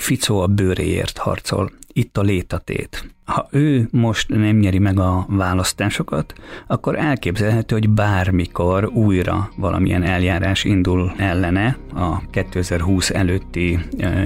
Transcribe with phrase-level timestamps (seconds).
[0.00, 3.14] Ficó a bőréért harcol, itt a létatét.
[3.24, 6.32] Ha ő most nem nyeri meg a választásokat,
[6.66, 13.78] akkor elképzelhető, hogy bármikor újra valamilyen eljárás indul ellene a 2020 előtti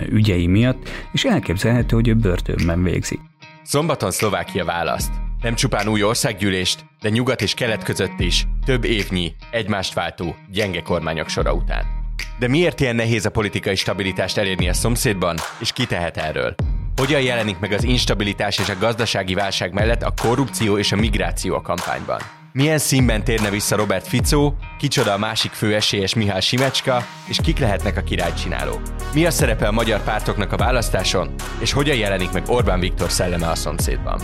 [0.09, 3.19] ügyei miatt, és elképzelhető, hogy ő börtönben végzi.
[3.63, 5.13] Szombaton Szlovákia választ.
[5.41, 10.81] Nem csupán új országgyűlést, de nyugat és kelet között is több évnyi, egymást váltó, gyenge
[10.81, 12.04] kormányok sora után.
[12.39, 16.55] De miért ilyen nehéz a politikai stabilitást elérni a szomszédban, és ki tehet erről?
[16.97, 21.55] Hogyan jelenik meg az instabilitás és a gazdasági válság mellett a korrupció és a migráció
[21.55, 22.21] a kampányban?
[22.53, 27.97] Milyen színben térne vissza Robert Ficó, kicsoda a másik főesélyes Mihály Simecska, és kik lehetnek
[27.97, 28.81] a királycsinálók?
[29.15, 33.49] Mi a szerepe a magyar pártoknak a választáson, és hogyan jelenik meg Orbán Viktor szelleme
[33.49, 34.21] a szomszédban?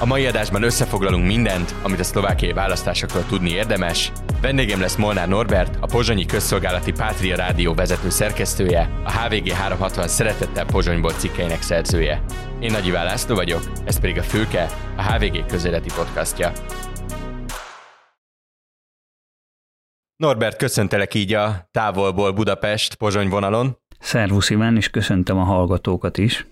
[0.00, 4.12] A mai adásban összefoglalunk mindent, amit a szlovákiai választásokról tudni érdemes.
[4.40, 10.64] Vendégem lesz Molnár Norbert, a Pozsonyi Közszolgálati Pátria Rádió vezető szerkesztője, a HVG 360 szeretettel
[10.64, 12.22] Pozsonyból cikkeinek szerzője.
[12.60, 16.52] Én Nagy Iván László vagyok, ez pedig a Főke, a HVG közéleti podcastja.
[20.16, 23.78] Norbert, köszöntelek így a távolból Budapest Pozsony vonalon.
[23.98, 26.46] Szervusz Iván, és köszöntöm a hallgatókat is.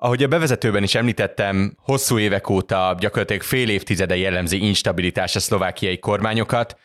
[0.00, 5.98] Ahogy a bevezetőben is említettem, hosszú évek óta gyakorlatilag fél évtizede jellemzi instabilitás a szlovákiai
[5.98, 6.78] kormányokat.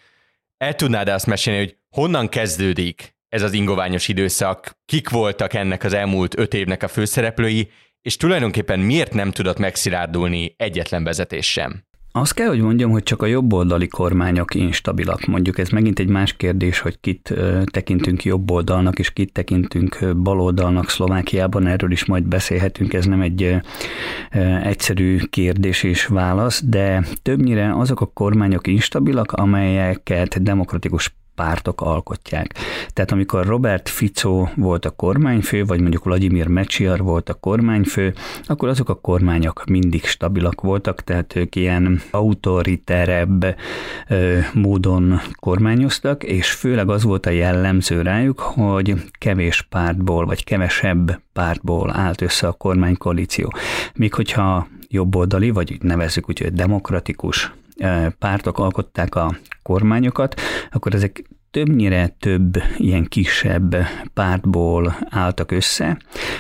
[0.57, 5.93] El tudnád azt mesélni, hogy honnan kezdődik ez az ingoványos időszak, kik voltak ennek az
[5.93, 11.85] elmúlt öt évnek a főszereplői, és tulajdonképpen miért nem tudott megszilárdulni egyetlen vezetés sem?
[12.15, 15.25] Azt kell, hogy mondjam, hogy csak a jobboldali kormányok instabilak.
[15.25, 17.33] Mondjuk ez megint egy más kérdés, hogy kit
[17.65, 23.55] tekintünk jobboldalnak, és kit tekintünk baloldalnak Szlovákiában, erről is majd beszélhetünk, ez nem egy
[24.63, 32.53] egyszerű kérdés és válasz, de többnyire azok a kormányok instabilak, amelyeket demokratikus pártok alkotják.
[32.93, 38.13] Tehát amikor Robert Fico volt a kormányfő, vagy mondjuk Vladimir Mecsiar volt a kormányfő,
[38.45, 43.55] akkor azok a kormányok mindig stabilak voltak, tehát ők ilyen autoriterebb
[44.07, 51.21] ö, módon kormányoztak, és főleg az volt a jellemző rájuk, hogy kevés pártból, vagy kevesebb
[51.33, 53.53] pártból állt össze a kormánykoalíció.
[53.95, 57.51] Míg hogyha jobboldali, vagy nevezzük úgy, hogy demokratikus
[58.19, 60.41] pártok alkották a kormányokat,
[60.71, 61.23] akkor ezek
[61.53, 63.75] többnyire több ilyen kisebb
[64.13, 65.97] pártból álltak össze,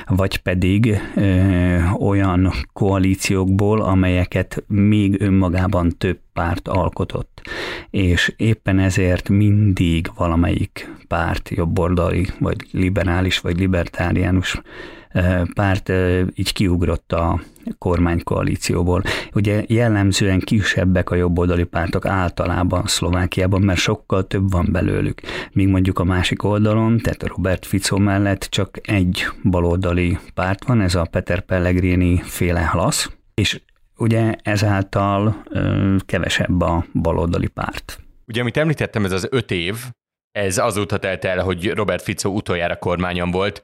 [0.07, 7.41] vagy pedig ö, olyan koalíciókból, amelyeket még önmagában több párt alkotott.
[7.89, 14.61] És éppen ezért mindig valamelyik párt, jobboldali, vagy liberális, vagy libertáriánus
[15.53, 15.91] párt
[16.35, 17.41] így kiugrott a
[17.77, 19.03] kormánykoalícióból.
[19.33, 25.21] Ugye jellemzően kisebbek a jobboldali pártok általában Szlovákiában, mert sokkal több van belőlük.
[25.51, 30.95] Míg mondjuk a másik oldalon, tehát Robert Fico mellett csak egy baloldali párt van, ez
[30.95, 33.61] a Peter Pellegrini féle halasz, és
[33.97, 37.99] ugye ezáltal ö, kevesebb a baloldali párt.
[38.27, 39.75] Ugye, amit említettem, ez az öt év,
[40.31, 43.63] ez azóta telt el, hogy Robert Fico utoljára kormányon volt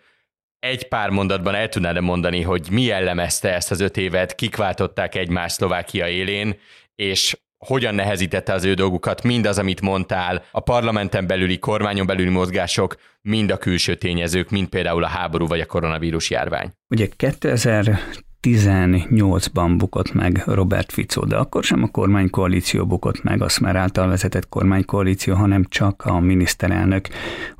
[0.59, 5.15] egy pár mondatban el tudnád mondani, hogy mi jellemezte ezt az öt évet, kik váltották
[5.15, 6.59] egymást Szlovákia élén,
[6.95, 12.29] és hogyan nehezítette az ő dolgukat, mind az, amit mondtál, a parlamenten belüli, kormányon belüli
[12.29, 16.71] mozgások, mind a külső tényezők, mind például a háború vagy a koronavírus járvány.
[16.89, 17.99] Ugye 2000
[18.41, 24.07] 18-ban bukott meg Robert Fico, de akkor sem a kormánykoalíció bukott meg, a Smer által
[24.07, 27.07] vezetett kormánykoalíció, hanem csak a miniszterelnök.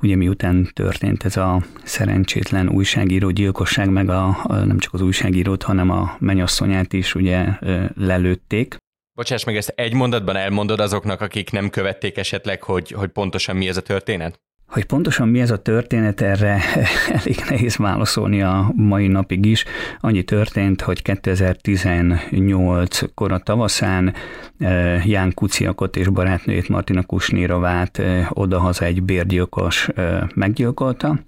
[0.02, 5.90] Ugye miután történt ez a szerencsétlen újságíró gyilkosság, meg a, nem csak az újságírót, hanem
[5.90, 7.46] a menyasszonyát is ugye
[7.94, 8.76] lelőtték.
[9.12, 13.68] Bocsáss meg, ezt egy mondatban elmondod azoknak, akik nem követték esetleg, hogy, hogy pontosan mi
[13.68, 14.40] ez a történet?
[14.70, 16.60] Hogy pontosan mi ez a történet, erre
[17.22, 19.64] elég nehéz válaszolni a mai napig is.
[20.00, 24.14] Annyi történt, hogy 2018 kora tavaszán
[24.58, 31.20] eh, Ján Kuciakot és barátnőjét Martina Kusnírovát eh, odahaza egy bérgyilkos eh, meggyilkolta.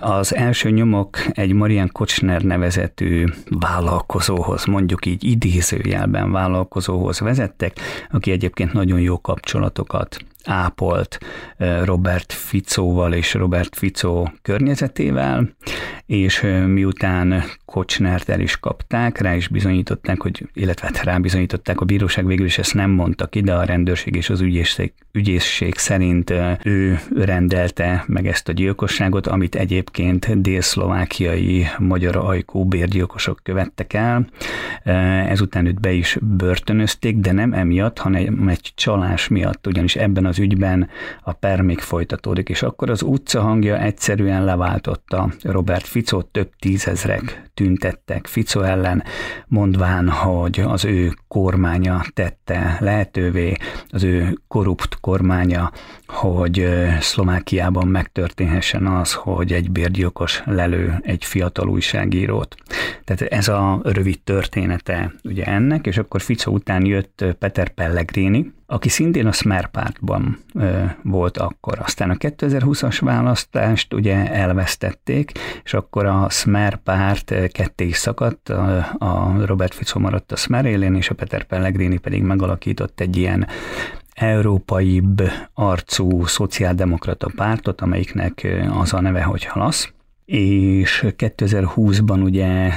[0.00, 7.76] Az első nyomok egy Marian Kocsner nevezetű vállalkozóhoz, mondjuk így idézőjelben vállalkozóhoz vezettek,
[8.10, 11.18] aki egyébként nagyon jó kapcsolatokat ápolt
[11.84, 15.54] Robert Ficóval és Robert Ficó környezetével,
[16.06, 21.84] és miután Kocsnert el is kapták, rá is bizonyították, hogy, illetve hát rá bizonyították, a
[21.84, 26.32] bíróság végül is ezt nem mondta ki, de a rendőrség és az ügyészség, ügyészség szerint
[26.62, 34.28] ő rendelte meg ezt a gyilkosságot, amit egyébként délszlovákiai magyar ajkú bérgyilkosok követtek el.
[35.28, 40.38] Ezután őt be is börtönözték, de nem emiatt, hanem egy csalás miatt, ugyanis ebben az
[40.38, 40.88] ügyben,
[41.22, 47.50] a per még folytatódik, és akkor az utca hangja egyszerűen leváltotta Robert Ficót, több tízezrek
[47.60, 49.04] tüntettek Fico ellen,
[49.46, 53.56] mondván, hogy az ő kormánya tette lehetővé,
[53.88, 55.72] az ő korrupt kormánya,
[56.06, 56.68] hogy
[57.00, 62.54] Szlovákiában megtörténhessen az, hogy egy bérgyilkos lelő egy fiatal újságírót.
[63.04, 68.88] Tehát ez a rövid története ugye ennek, és akkor Fico után jött Peter Pellegrini, aki
[68.88, 70.38] szintén a Smer pártban
[71.02, 71.78] volt akkor.
[71.78, 75.32] Aztán a 2020-as választást ugye elvesztették,
[75.64, 80.64] és akkor a Smer párt ketté is szakadt, a, a Robert Fico maradt a Smer
[80.64, 83.46] élén, és a Peter Pellegrini pedig megalakított egy ilyen
[84.14, 85.22] európaibb
[85.54, 88.46] arcú szociáldemokrata pártot, amelyiknek
[88.78, 89.92] az a neve, hogy Halasz
[90.24, 92.72] és 2020-ban ugye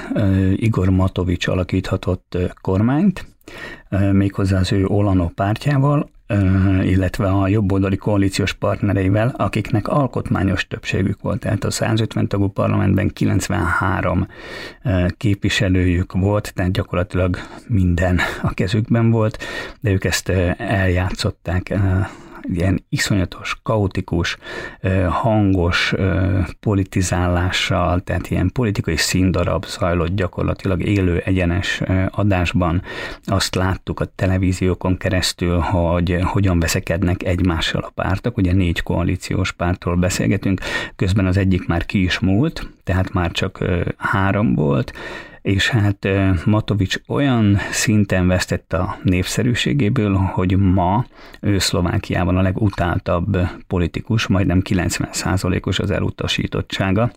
[0.55, 3.32] Igor Matovics alakíthatott kormányt,
[4.11, 6.09] méghozzá az ő Olano pártjával,
[6.81, 11.39] illetve a jobboldali koalíciós partnereivel, akiknek alkotmányos többségük volt.
[11.39, 14.27] Tehát a 150 tagú parlamentben 93
[15.17, 17.37] képviselőjük volt, tehát gyakorlatilag
[17.67, 19.37] minden a kezükben volt,
[19.79, 21.73] de ők ezt eljátszották
[22.53, 24.37] ilyen iszonyatos, kaotikus,
[25.09, 25.93] hangos
[26.59, 32.81] politizálással, tehát ilyen politikai színdarab zajlott gyakorlatilag élő, egyenes adásban.
[33.23, 39.95] Azt láttuk a televíziókon keresztül, hogy hogyan veszekednek egymással a pártok, ugye négy koalíciós pártról
[39.95, 40.61] beszélgetünk,
[40.95, 43.65] közben az egyik már ki is múlt, tehát már csak
[43.97, 44.93] három volt,
[45.43, 46.07] és hát
[46.45, 51.05] Matovics olyan szinten vesztett a népszerűségéből, hogy ma
[51.41, 53.37] ő Szlovákiában a legutáltabb
[53.67, 57.11] politikus, majdnem 90%-os az elutasítottsága.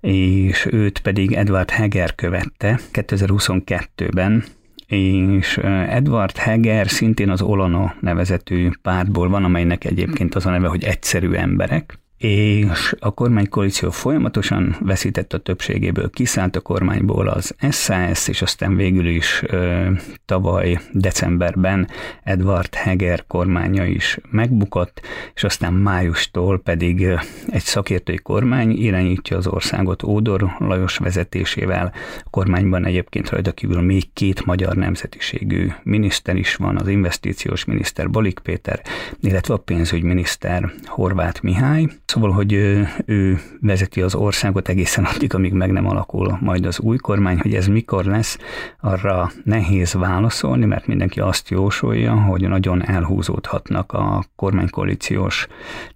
[0.00, 4.44] És őt pedig Edward Heger követte 2022-ben,
[4.86, 5.56] és
[5.88, 11.32] Edward Heger szintén az Olano nevezetű pártból van, amelynek egyébként az a neve, hogy egyszerű
[11.32, 18.76] emberek, és a kormánykoalíció folyamatosan veszített a többségéből, kiszállt a kormányból az SAS, és aztán
[18.76, 19.90] végül is ö,
[20.24, 21.88] tavaly decemberben
[22.22, 25.00] Edward Heger kormánya is megbukott,
[25.34, 27.06] és aztán májustól pedig
[27.48, 31.92] egy szakértői kormány irányítja az országot Ódor Lajos vezetésével.
[32.24, 38.10] A kormányban egyébként rajta kívül még két magyar nemzetiségű miniszter is van, az investíciós miniszter
[38.10, 38.82] Bolik Péter,
[39.20, 41.88] illetve a pénzügyminiszter Horváth Mihály.
[42.06, 46.80] Szóval, hogy ő, ő vezeti az országot egészen addig, amíg meg nem alakul majd az
[46.80, 48.38] új kormány, hogy ez mikor lesz,
[48.80, 55.46] arra nehéz válaszolni, mert mindenki azt jósolja, hogy nagyon elhúzódhatnak a kormánykoalíciós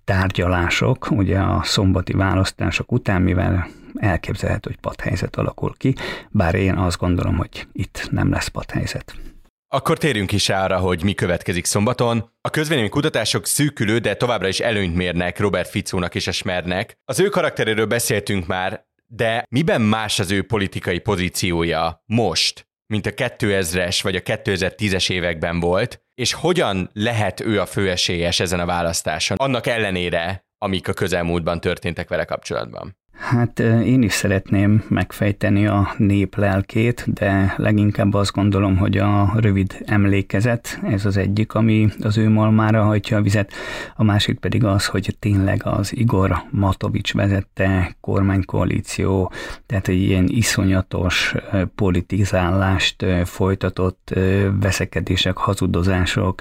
[0.04, 5.94] tárgyalások, ugye a szombati választások után, mivel elképzelhető, hogy padhelyzet alakul ki,
[6.30, 9.29] bár én azt gondolom, hogy itt nem lesz padhelyzet.
[9.72, 12.32] Akkor térjünk is arra, hogy mi következik szombaton.
[12.40, 16.98] A kutatások szűkülő, de továbbra is előnyt mérnek Robert Ficónak és a Smernek.
[17.04, 23.10] Az ő karakteréről beszéltünk már, de miben más az ő politikai pozíciója most, mint a
[23.10, 29.36] 2000-es vagy a 2010-es években volt, és hogyan lehet ő a főesélyes ezen a választáson,
[29.36, 32.99] annak ellenére, amik a közelmúltban történtek vele kapcsolatban?
[33.20, 39.82] Hát én is szeretném megfejteni a nép lelkét, de leginkább azt gondolom, hogy a rövid
[39.84, 43.52] emlékezet, ez az egyik, ami az ő malmára hajtja a vizet,
[43.96, 49.32] a másik pedig az, hogy tényleg az Igor Matovics vezette kormánykoalíció,
[49.66, 51.34] tehát egy ilyen iszonyatos
[51.74, 54.14] politizálást folytatott
[54.60, 56.40] veszekedések, hazudozások,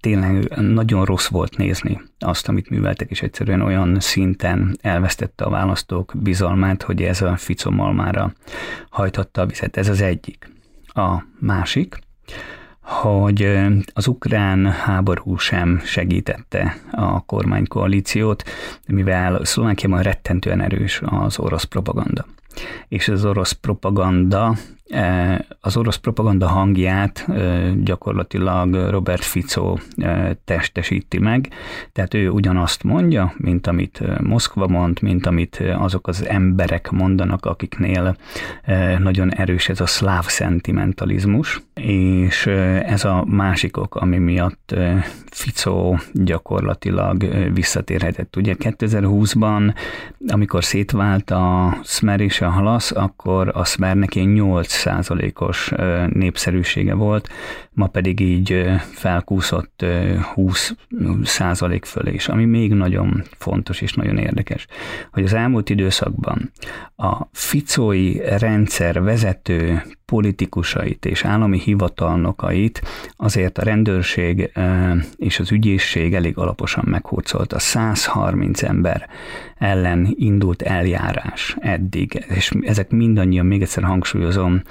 [0.00, 6.12] tényleg nagyon rossz volt nézni azt, amit műveltek, és egyszerűen olyan szinten elvesztette a választók
[6.16, 8.32] bizalmát, hogy ez a Fico malmára
[8.90, 9.76] hajtotta a vizet.
[9.76, 10.50] Ez az egyik.
[10.86, 11.98] A másik,
[12.80, 13.58] hogy
[13.92, 18.42] az ukrán háború sem segítette a kormánykoalíciót,
[18.86, 22.26] mivel Szlovákiában rettentően erős az orosz propaganda.
[22.88, 24.56] És az orosz propaganda
[25.60, 31.48] az orosz propaganda hangját e, gyakorlatilag Robert Fico e, testesíti meg,
[31.92, 38.16] tehát ő ugyanazt mondja, mint amit Moszkva mond, mint amit azok az emberek mondanak, akiknél
[38.98, 42.46] nagyon erős ez a szláv szentimentalizmus, és
[42.86, 44.74] ez a másikok, ami miatt
[45.30, 48.36] Fico gyakorlatilag visszatérhetett.
[48.36, 49.74] Ugye 2020-ban,
[50.28, 55.72] amikor szétvált a Smer és a Halasz, akkor a Smernek ilyen 8 százalékos
[56.12, 57.28] népszerűsége volt,
[57.72, 59.84] ma pedig így felkúszott
[60.34, 60.74] 20
[61.22, 64.66] százalék fölé is, ami még nagyon fontos és nagyon érdekes,
[65.12, 66.52] hogy az elmúlt időszakban
[66.96, 72.82] a ficói rendszer vezető politikusait és állami hivatalnokait
[73.16, 74.50] azért a rendőrség
[75.16, 77.58] és az ügyészség elég alaposan meghurcolta.
[77.58, 79.08] 130 ember
[79.58, 84.62] ellen indult eljárás eddig, és ezek mindannyian, még egyszer hangsúlyozom,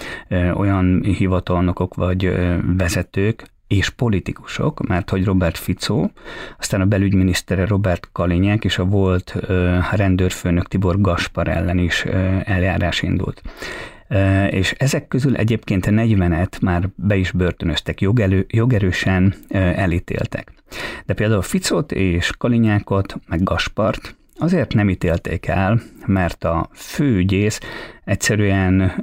[0.54, 2.34] olyan hivatalnokok vagy
[2.78, 6.10] vezetők, és politikusok, mert hogy Robert Fico,
[6.60, 9.36] aztán a belügyminisztere Robert Kalinyák és a volt
[9.92, 12.06] rendőrfőnök Tibor Gaspar ellen is
[12.44, 13.42] eljárás indult.
[14.50, 20.52] És ezek közül egyébként a 40-et már be is börtönöztek, jogelő, jogerősen elítéltek.
[21.06, 27.60] De például Ficot és Kalinyákot, meg Gaspart azért nem ítélték el, mert a főügyész
[28.04, 28.94] egyszerűen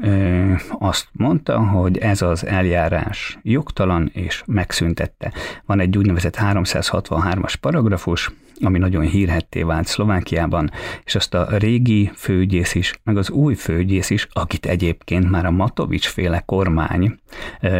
[0.79, 5.33] azt mondta, hogy ez az eljárás jogtalan, és megszüntette.
[5.67, 8.31] Van egy úgynevezett 363-as paragrafus,
[8.61, 10.71] ami nagyon hírhetté vált Szlovákiában,
[11.05, 15.51] és azt a régi főügyész is, meg az új főügyész is, akit egyébként már a
[15.51, 17.19] Matovics féle kormány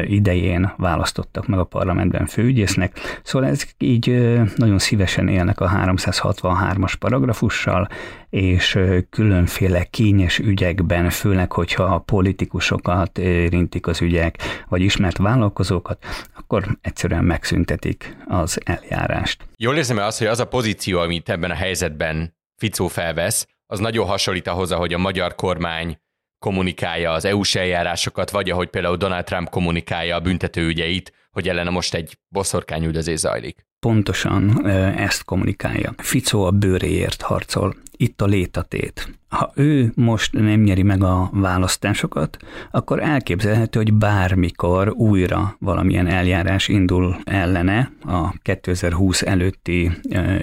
[0.05, 7.89] idején választottak meg a parlamentben főügyésznek, szóval ez így nagyon szívesen élnek a 363-as paragrafussal,
[8.35, 8.79] és
[9.11, 14.39] különféle kényes ügyekben, főleg, hogyha a politikusokat érintik az ügyek,
[14.69, 16.05] vagy ismert vállalkozókat,
[16.37, 19.49] akkor egyszerűen megszüntetik az eljárást.
[19.57, 24.07] Jól érzem azt, hogy az a pozíció, amit ebben a helyzetben Ficó felvesz, az nagyon
[24.07, 25.99] hasonlít ahhoz, ahogy a magyar kormány
[26.39, 31.95] kommunikálja az EU-s eljárásokat, vagy ahogy például Donald Trump kommunikálja a büntetőügyeit, hogy ellene most
[31.95, 33.67] egy boszorkányüldözés zajlik.
[33.79, 35.95] Pontosan ezt kommunikálja.
[35.97, 39.19] Ficó a bőréért harcol itt a létatét.
[39.29, 42.37] Ha ő most nem nyeri meg a választásokat,
[42.71, 49.91] akkor elképzelhető, hogy bármikor újra valamilyen eljárás indul ellene a 2020 előtti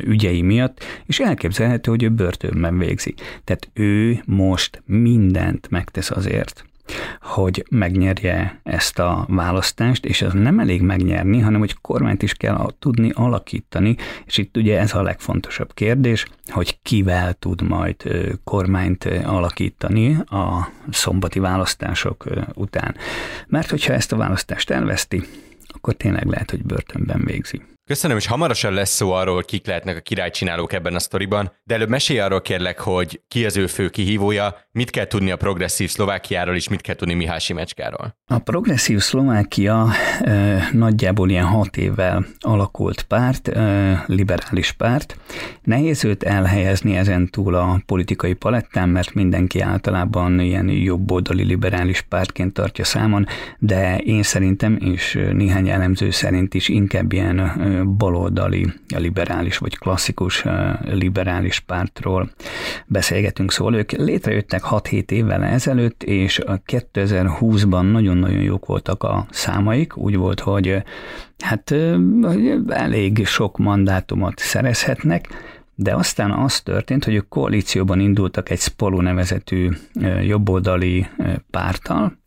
[0.04, 3.14] ügyei miatt, és elképzelhető, hogy ő börtönben végzi.
[3.44, 6.66] Tehát ő most mindent megtesz azért,
[7.22, 12.68] hogy megnyerje ezt a választást, és ez nem elég megnyerni, hanem hogy kormányt is kell
[12.80, 13.96] tudni alakítani,
[14.26, 17.96] és itt ugye ez a legfontosabb kérdés, hogy kivel tud majd
[18.44, 22.96] kormányt alakítani a szombati választások után.
[23.48, 25.24] Mert hogyha ezt a választást elveszti,
[25.68, 27.62] akkor tényleg lehet, hogy börtönben végzi.
[27.92, 31.74] Köszönöm, és hamarosan lesz szó arról, hogy kik lehetnek a királycsinálók ebben a sztoriban, de
[31.74, 35.90] előbb mesélj arról kérlek, hogy ki az ő fő kihívója, mit kell tudni a progresszív
[35.90, 38.16] Szlovákiáról, és mit kell tudni Mihály Simecskáról.
[38.26, 39.88] A progresszív Szlovákia
[40.26, 45.18] ö, nagyjából ilyen hat évvel alakult párt, ö, liberális párt.
[45.62, 52.54] Nehéz őt elhelyezni ezen túl a politikai palettán, mert mindenki általában ilyen jobboldali liberális pártként
[52.54, 53.26] tartja számon,
[53.58, 57.40] de én szerintem, és néhány elemző szerint is inkább ilyen
[57.86, 60.46] baloldali, liberális vagy klasszikus
[60.84, 62.30] liberális pártról
[62.86, 63.52] beszélgetünk.
[63.52, 69.98] Szóval ők létrejöttek 6-7 évvel ezelőtt, és 2020-ban nagyon-nagyon jók voltak a számaik.
[69.98, 70.84] Úgy volt, hogy
[71.40, 71.76] hát
[72.68, 75.28] elég sok mandátumot szerezhetnek,
[75.76, 79.70] de aztán az történt, hogy ők koalícióban indultak egy Spolu nevezetű
[80.24, 81.08] jobboldali
[81.52, 82.20] pártal,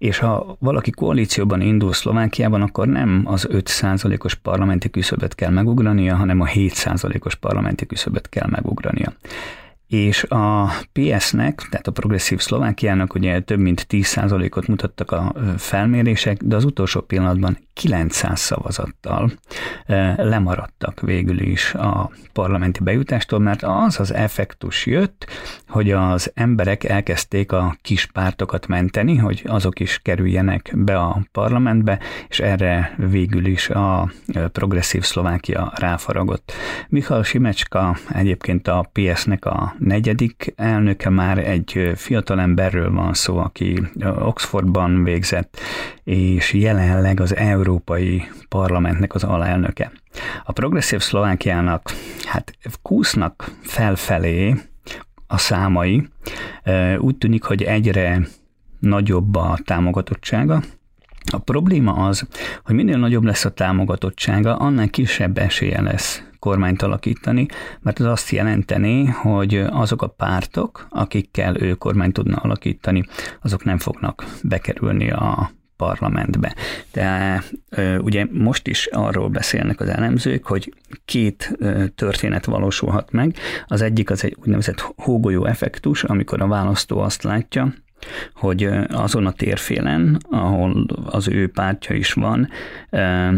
[0.00, 6.40] és ha valaki koalícióban indul Szlovákiában, akkor nem az 5%-os parlamenti küszöböt kell megugrania, hanem
[6.40, 9.12] a 7%-os parlamenti küszöböt kell megugrania
[9.90, 16.56] és a PS-nek, tehát a progresszív Szlovákiának ugye több mint 10%-ot mutattak a felmérések, de
[16.56, 19.32] az utolsó pillanatban 900 szavazattal
[20.16, 25.26] lemaradtak végül is a parlamenti bejutástól, mert az az effektus jött,
[25.68, 31.98] hogy az emberek elkezdték a kis pártokat menteni, hogy azok is kerüljenek be a parlamentbe,
[32.28, 34.10] és erre végül is a
[34.52, 36.52] progresszív Szlovákia ráfaragott.
[36.88, 43.82] Michal Simecska egyébként a PS-nek a negyedik elnöke már egy fiatalemberről van szó, aki
[44.18, 45.60] Oxfordban végzett,
[46.04, 49.92] és jelenleg az Európai Parlamentnek az alelnöke.
[50.44, 51.90] A progresszív Szlovákiának
[52.24, 54.54] hát kúsznak felfelé
[55.26, 56.08] a számai,
[56.98, 58.20] úgy tűnik, hogy egyre
[58.78, 60.62] nagyobb a támogatottsága,
[61.32, 62.26] a probléma az,
[62.64, 67.46] hogy minél nagyobb lesz a támogatottsága, annál kisebb esélye lesz kormányt alakítani,
[67.80, 73.04] mert az azt jelenteni, hogy azok a pártok, akikkel ő kormányt tudna alakítani,
[73.42, 76.54] azok nem fognak bekerülni a parlamentbe.
[76.92, 77.42] De
[77.98, 81.58] ugye most is arról beszélnek az elemzők, hogy két
[81.94, 83.36] történet valósulhat meg.
[83.66, 87.72] Az egyik az egy úgynevezett hógolyó effektus, amikor a választó azt látja,
[88.34, 92.48] hogy azon a térfélen, ahol az ő pártja is van,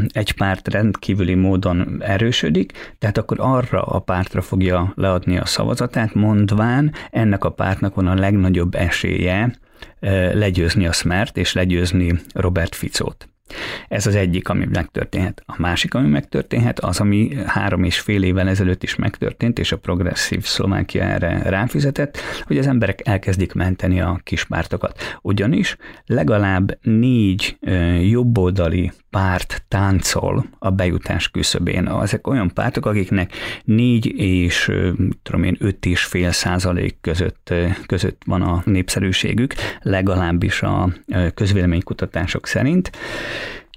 [0.08, 6.92] egy párt rendkívüli módon erősödik, tehát akkor arra a pártra fogja leadni a szavazatát, mondván
[7.10, 9.54] ennek a pártnak van a legnagyobb esélye
[10.32, 13.31] legyőzni a Smert és legyőzni Robert Ficót.
[13.88, 15.42] Ez az egyik, ami megtörténhet.
[15.46, 19.78] A másik, ami megtörténhet, az, ami három és fél évvel ezelőtt is megtörtént, és a
[19.78, 25.18] progresszív Szlovákia erre ráfizetett, hogy az emberek elkezdik menteni a kispártokat.
[25.22, 27.58] Ugyanis legalább négy
[28.10, 31.88] jobboldali párt táncol a bejutás küszöbén.
[31.88, 33.32] Ezek olyan pártok, akiknek
[33.64, 34.70] négy és
[35.22, 37.54] tudom én, öt és fél százalék között,
[37.86, 40.92] között van a népszerűségük, legalábbis a
[41.34, 42.90] közvéleménykutatások szerint.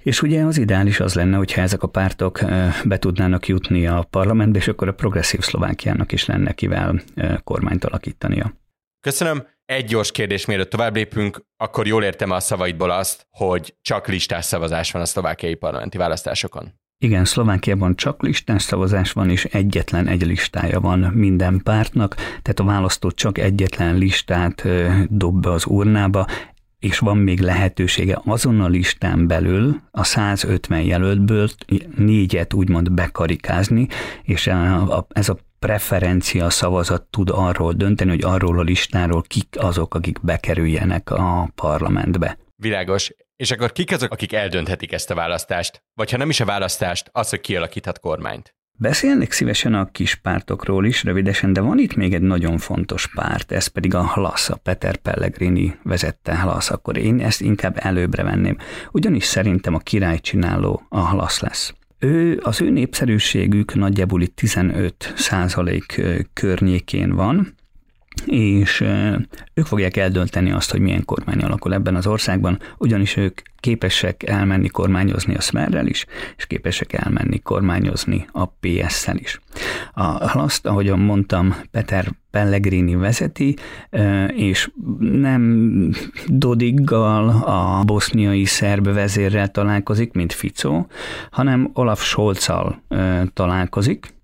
[0.02, 2.40] És ugye az ideális az lenne, hogyha ezek a pártok
[2.84, 7.00] be tudnának jutni a parlamentbe, és akkor a progresszív Szlovákiának is lenne kivel
[7.44, 8.52] kormányt alakítania.
[9.06, 9.46] Köszönöm.
[9.64, 14.44] Egy gyors kérdés, mielőtt tovább lépünk, akkor jól értem a szavaidból azt, hogy csak listás
[14.44, 16.72] szavazás van a szlovákiai parlamenti választásokon.
[16.98, 22.64] Igen, Szlovákiában csak listás szavazás van, és egyetlen egy listája van minden pártnak, tehát a
[22.64, 24.64] választó csak egyetlen listát
[25.08, 26.26] dob be az urnába,
[26.78, 31.48] és van még lehetősége azon a listán belül a 150 jelöltből
[31.96, 33.88] négyet úgymond bekarikázni,
[34.22, 34.46] és
[35.08, 41.10] ez a preferencia szavazat tud arról dönteni, hogy arról a listáról kik azok, akik bekerüljenek
[41.10, 42.38] a parlamentbe.
[42.56, 43.12] Világos.
[43.36, 45.82] És akkor kik azok, akik eldönthetik ezt a választást?
[45.94, 48.54] Vagy ha nem is a választást, az, hogy kialakíthat kormányt?
[48.78, 53.52] Beszélnék szívesen a kis pártokról is rövidesen, de van itt még egy nagyon fontos párt,
[53.52, 58.56] ez pedig a Hlasz, a Peter Pellegrini vezette Hlasz, akkor én ezt inkább előbbre venném,
[58.92, 61.74] ugyanis szerintem a király csináló a Hlasz lesz.
[61.98, 67.54] Ő, az ő népszerűségük nagyjából itt 15 százalék környékén van,
[68.24, 68.80] és
[69.54, 74.68] ők fogják eldönteni azt, hogy milyen kormány alakul ebben az országban, ugyanis ők képesek elmenni
[74.68, 76.06] kormányozni a Smerrel is,
[76.36, 79.40] és képesek elmenni kormányozni a PS-szel is.
[79.92, 83.56] A Hlaszt, ahogyan mondtam, Peter Pellegrini vezeti,
[84.28, 85.90] és nem
[86.26, 90.86] Dodiggal, a boszniai szerb vezérrel találkozik, mint Fico,
[91.30, 92.82] hanem Olaf Scholzal
[93.32, 94.14] találkozik,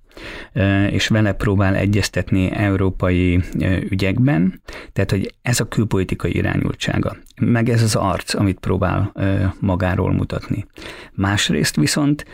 [0.91, 3.41] és vele próbál egyeztetni európai
[3.89, 4.63] ügyekben,
[4.93, 9.13] tehát hogy ez a külpolitikai irányultsága, meg ez az arc, amit próbál
[9.61, 10.67] magáról mutatni.
[11.13, 12.25] Másrészt viszont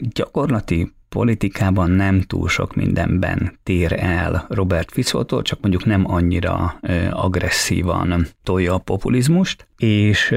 [0.00, 8.26] gyakorlati politikában nem túl sok mindenben tér el Robert Ficótól, csak mondjuk nem annyira agresszívan
[8.42, 10.30] tolja a populizmust, és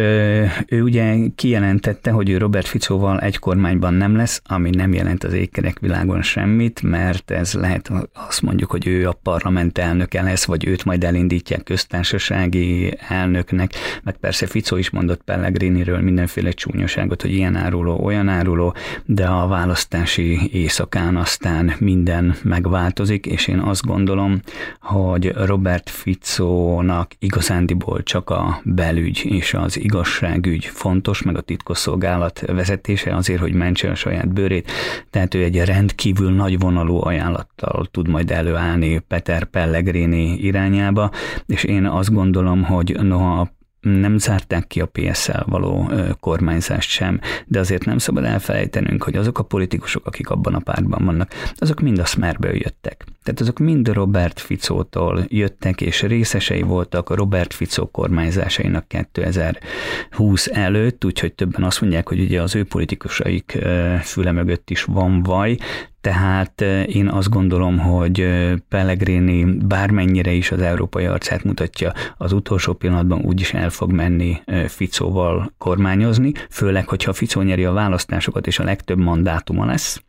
[0.67, 5.33] ő ugye kijelentette, hogy ő Robert Ficóval egy kormányban nem lesz, ami nem jelent az
[5.33, 10.67] ékerek világon semmit, mert ez lehet azt mondjuk, hogy ő a parlament elnöke lesz, vagy
[10.67, 13.71] őt majd elindítják köztársasági elnöknek,
[14.03, 18.75] meg persze Ficó is mondott Pellegriniről mindenféle csúnyoságot, hogy ilyen áruló, olyan áruló,
[19.05, 24.39] de a választási éjszakán aztán minden megváltozik, és én azt gondolom,
[24.79, 33.15] hogy Robert Ficónak igazándiból csak a belügy és az igazságügy fontos, meg a titkosszolgálat vezetése
[33.15, 34.71] azért, hogy mentse a saját bőrét.
[35.09, 41.11] Tehát ő egy rendkívül nagy vonalú ajánlattal tud majd előállni Peter Pellegrini irányába,
[41.45, 43.49] és én azt gondolom, hogy noha
[43.81, 49.39] nem zárták ki a PSL való kormányzást sem, de azért nem szabad elfelejtenünk, hogy azok
[49.39, 53.05] a politikusok, akik abban a pártban vannak, azok mind a Smerből jöttek.
[53.23, 61.05] Tehát azok mind Robert Ficótól jöttek, és részesei voltak a Robert Ficó kormányzásainak 2020 előtt,
[61.05, 63.57] úgyhogy többen azt mondják, hogy ugye az ő politikusaik
[64.01, 65.57] füle mögött is van vaj,
[66.01, 68.27] tehát én azt gondolom, hogy
[68.69, 75.53] Pellegrini bármennyire is az európai arcát mutatja, az utolsó pillanatban úgyis el fog menni Ficóval
[75.57, 80.01] kormányozni, főleg, hogyha Ficó nyeri a választásokat és a legtöbb mandátuma lesz.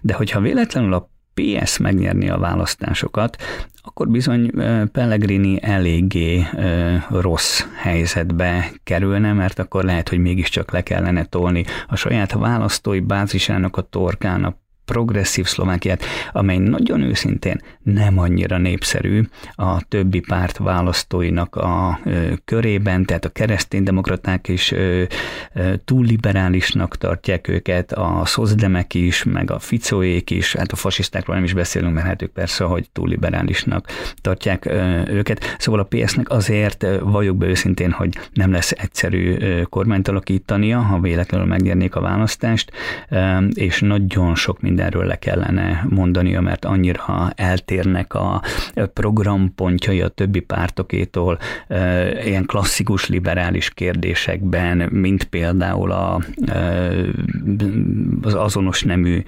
[0.00, 3.42] De hogyha véletlenül a PS megnyerni a választásokat,
[3.82, 4.50] akkor bizony
[4.92, 6.46] Pellegrini eléggé
[7.10, 13.76] rossz helyzetbe kerülne, mert akkor lehet, hogy mégiscsak le kellene tolni a saját választói bázisának
[13.76, 19.22] a torkának progresszív Szlovákiát, amely nagyon őszintén nem annyira népszerű
[19.54, 22.00] a többi párt választóinak a
[22.44, 24.74] körében, tehát a kereszténydemokraták is
[25.84, 31.44] túl liberálisnak tartják őket, a szozdemek is, meg a ficóék is, hát a fasisztákról nem
[31.44, 33.86] is beszélünk, mert hát ők persze, hogy túl liberálisnak
[34.20, 34.66] tartják
[35.06, 35.56] őket.
[35.58, 41.46] Szóval a PS-nek azért valljuk be őszintén, hogy nem lesz egyszerű kormányt alakítania, ha véletlenül
[41.46, 42.72] megnyernék a választást,
[43.54, 47.32] és nagyon sok minden mindenről le kellene mondania, mert annyira
[47.74, 48.42] eltérnek a
[48.92, 51.38] programpontjai a többi pártokétól,
[52.24, 56.20] ilyen klasszikus liberális kérdésekben, mint például a,
[58.22, 59.22] az azonos nemű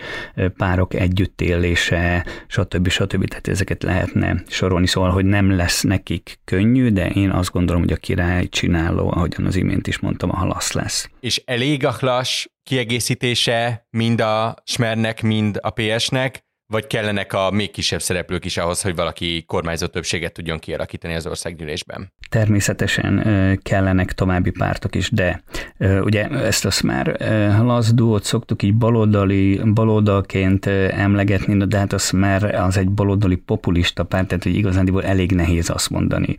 [0.57, 2.89] párok együttélése, stb.
[2.89, 3.29] stb.
[3.29, 7.93] Tehát ezeket lehetne sorolni, szóval, hogy nem lesz nekik könnyű, de én azt gondolom, hogy
[7.93, 11.11] a király csináló, ahogyan az imént is mondtam, a halasz lesz.
[11.21, 17.71] És elég a hlas kiegészítése mind a Smernek, mind a PS-nek, vagy kellenek a még
[17.71, 22.13] kisebb szereplők is ahhoz, hogy valaki kormányzó többséget tudjon kialakítani az országgyűlésben?
[22.29, 23.25] Természetesen
[23.63, 25.43] kellenek további pártok is, de
[25.79, 27.17] ugye ezt azt már
[27.63, 34.27] lazdúot szoktuk így baloldali, baloldalként emlegetni, de hát az már az egy baloldali populista párt,
[34.27, 36.37] tehát hogy igazándiból elég nehéz azt mondani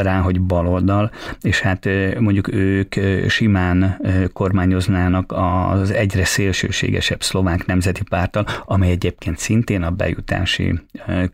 [0.00, 1.88] rá, hogy baloldal, és hát
[2.18, 2.94] mondjuk ők
[3.28, 4.00] simán
[4.32, 5.32] kormányoznának
[5.70, 10.80] az egyre szélsőségesebb szlovák nemzeti párttal, amely egyébként szintén a bejutási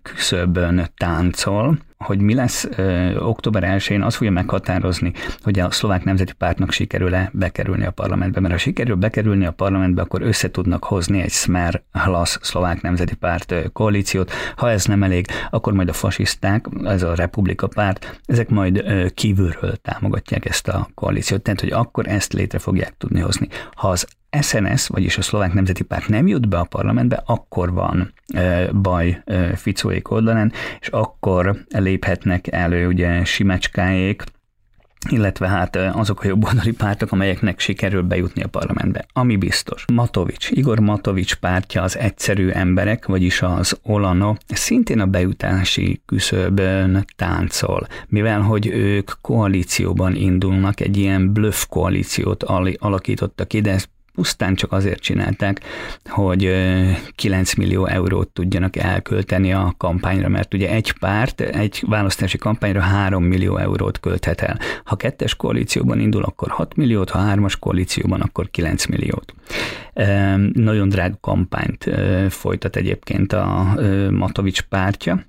[0.02, 6.32] küszöbön táncol, hogy mi lesz ö, október 1-én, az fogja meghatározni, hogy a szlovák nemzeti
[6.32, 8.40] pártnak sikerül-e bekerülni a parlamentbe.
[8.40, 13.14] Mert ha sikerül bekerülni a parlamentbe, akkor össze tudnak hozni egy Smer Hlas szlovák nemzeti
[13.14, 14.32] párt koalíciót.
[14.56, 19.06] Ha ez nem elég, akkor majd a fasiszták, ez a republika párt, ezek majd ö,
[19.14, 21.42] kívülről támogatják ezt a koalíciót.
[21.42, 23.48] Tehát, hogy akkor ezt létre fogják tudni hozni.
[23.74, 24.06] Ha az
[24.40, 29.22] SNS, vagyis a szlovák nemzeti párt nem jut be a parlamentbe, akkor van e, baj
[29.24, 34.24] e, Ficóék oldalán, és akkor léphetnek elő ugye Simecskáék,
[35.08, 39.04] illetve hát azok a jobboldali pártok, amelyeknek sikerül bejutni a parlamentbe.
[39.12, 39.84] Ami biztos.
[39.92, 47.86] Matovics, Igor Matovics pártja az egyszerű emberek, vagyis az Olano, szintén a bejutási küszöbön táncol,
[48.08, 52.42] mivel hogy ők koalícióban indulnak, egy ilyen bluff koalíciót
[52.78, 53.80] alakítottak ide,
[54.14, 55.60] pusztán csak azért csinálták,
[56.04, 56.52] hogy
[57.14, 63.24] 9 millió eurót tudjanak elkölteni a kampányra, mert ugye egy párt egy választási kampányra 3
[63.24, 64.58] millió eurót költhet el.
[64.84, 69.34] Ha kettes koalícióban indul, akkor 6 milliót, ha hármas koalícióban, akkor 9 milliót.
[70.52, 71.90] Nagyon drága kampányt
[72.28, 73.74] folytat egyébként a
[74.10, 75.24] Matovics pártja,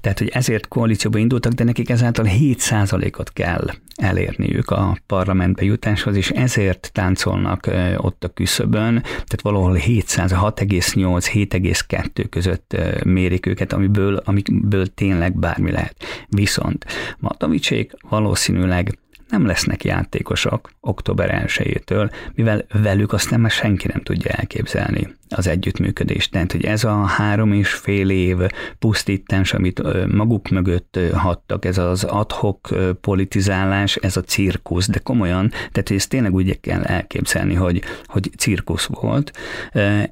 [0.00, 6.30] tehát, hogy ezért koalícióba indultak, de nekik ezáltal 7%-ot kell elérniük a parlamentbe jutáshoz, és
[6.30, 15.38] ezért táncolnak ott a küszöbön, tehát valahol 700, 6,8-7,2 között mérik őket, amiből, amiből tényleg
[15.38, 15.96] bármi lehet.
[16.28, 16.86] Viszont
[17.18, 25.14] Matovicsék valószínűleg nem lesznek játékosok október 1-től, mivel velük aztán már senki nem tudja elképzelni
[25.28, 26.30] az együttműködést.
[26.30, 28.36] Tehát, hogy ez a három és fél év
[28.78, 32.68] pusztítás, amit maguk mögött hattak, ez az adhok
[33.00, 38.86] politizálás, ez a cirkusz, de komolyan, tehát ezt tényleg úgy kell elképzelni, hogy, hogy cirkusz
[38.86, 39.32] volt.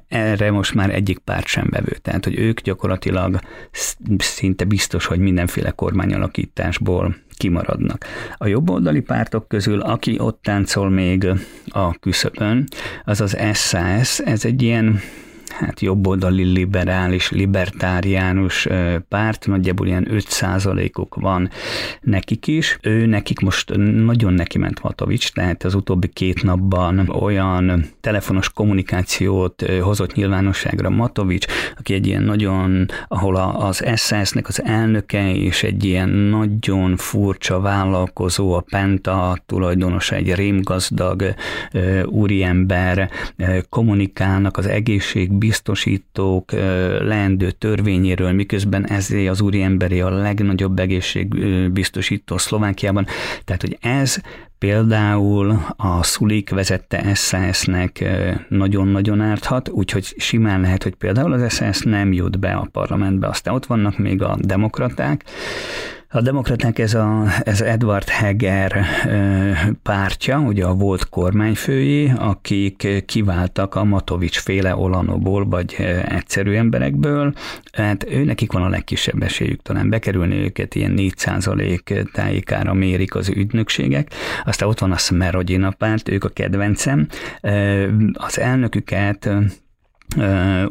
[0.07, 1.97] Erre most már egyik párt sem bevő.
[2.01, 3.39] Tehát, hogy ők gyakorlatilag
[4.17, 8.05] szinte biztos, hogy mindenféle kormányalakításból kimaradnak.
[8.37, 11.27] A jobboldali pártok közül, aki ott táncol még
[11.65, 12.63] a küszöbön,
[13.03, 14.99] az az SAS, ez egy ilyen
[15.59, 18.67] hát jobboldali liberális, libertáriánus
[19.09, 21.49] párt, nagyjából ilyen 5%-uk van
[22.01, 22.77] nekik is.
[22.81, 23.71] Ő nekik most
[24.05, 31.45] nagyon neki ment Matovics, tehát az utóbbi két napban olyan telefonos kommunikációt hozott nyilvánosságra Matovics,
[31.77, 38.53] aki egy ilyen nagyon, ahol az SS-nek az elnöke és egy ilyen nagyon furcsa vállalkozó,
[38.53, 41.33] a Penta tulajdonosa, egy rémgazdag
[42.05, 43.09] úriember
[43.69, 46.51] kommunikálnak az egészség biztosítók
[47.01, 53.05] leendő törvényéről, miközben ezé az úriemberi a legnagyobb egészségbiztosító Szlovákiában.
[53.43, 54.17] Tehát, hogy ez
[54.57, 58.05] például a Szulik vezette SAS-nek
[58.49, 63.53] nagyon-nagyon árthat, úgyhogy simán lehet, hogy például az SAS nem jut be a parlamentbe, aztán
[63.53, 65.23] ott vannak még a demokraták,
[66.09, 68.85] a demokraták ez, a, ez Edward Heger
[69.83, 75.73] pártja, ugye a volt kormányfői, akik kiváltak a Matovics féle Olanoból, vagy
[76.07, 77.33] egyszerű emberekből.
[77.71, 83.29] Hát ő nekik van a legkisebb esélyük talán bekerülni őket, ilyen 4% tájikára mérik az
[83.29, 84.13] ügynökségek.
[84.45, 87.07] Aztán ott van a Smerodina párt, ők a kedvencem.
[88.13, 89.29] Az elnöküket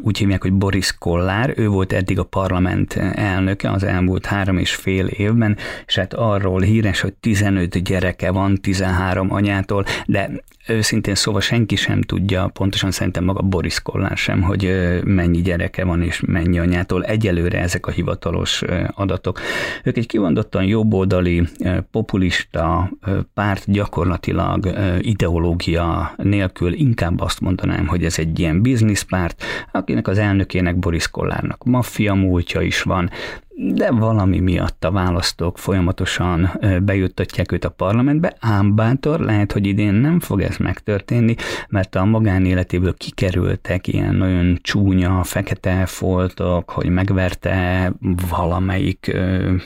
[0.01, 4.75] úgy hívják, hogy Boris Kollár, ő volt eddig a parlament elnöke az elmúlt három és
[4.75, 10.31] fél évben, és hát arról híres, hogy 15 gyereke van 13 anyától, de
[10.67, 14.71] őszintén szóval senki sem tudja, pontosan szerintem maga Boris Kollár sem, hogy
[15.03, 17.03] mennyi gyereke van és mennyi anyától.
[17.03, 18.63] Egyelőre ezek a hivatalos
[18.95, 19.39] adatok.
[19.83, 21.47] Ők egy kivondottan jobboldali,
[21.91, 22.91] populista
[23.33, 30.79] párt gyakorlatilag ideológia nélkül inkább azt mondanám, hogy ez egy ilyen bizniszpárt, akinek az elnökének
[30.79, 33.09] Boris Kollárnak maffia múltja is van,
[33.57, 39.93] de valami miatt a választók folyamatosan bejuttatják őt a parlamentbe, ám bátor, lehet, hogy idén
[39.93, 41.35] nem fog ez megtörténni,
[41.69, 47.91] mert a magánéletéből kikerültek ilyen nagyon csúnya, fekete foltok, hogy megverte
[48.29, 49.17] valamelyik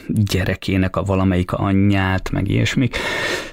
[0.08, 2.90] gyerekének a valamelyik anyját, meg ilyesmi.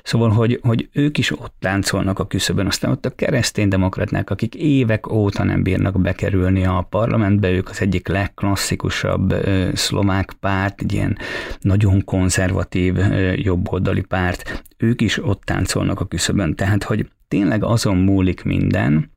[0.02, 5.12] Szóval, hogy, hogy ők is ott táncolnak a küszöbön, aztán ott a kereszténydemokraták, akik évek
[5.12, 9.34] óta nem bírnak bekerülni a parlamentbe, ők az egyik legklasszikusabb
[9.74, 11.18] szlovák szlovák párt, egy ilyen
[11.60, 12.96] nagyon konzervatív
[13.34, 16.54] jobboldali párt, ők is ott táncolnak a küszöbön.
[16.54, 19.10] Tehát, hogy tényleg azon múlik minden,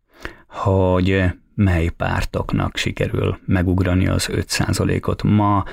[0.47, 1.23] hogy
[1.55, 5.23] mely pártoknak sikerül megugrani az 5%-ot.
[5.23, 5.63] Ma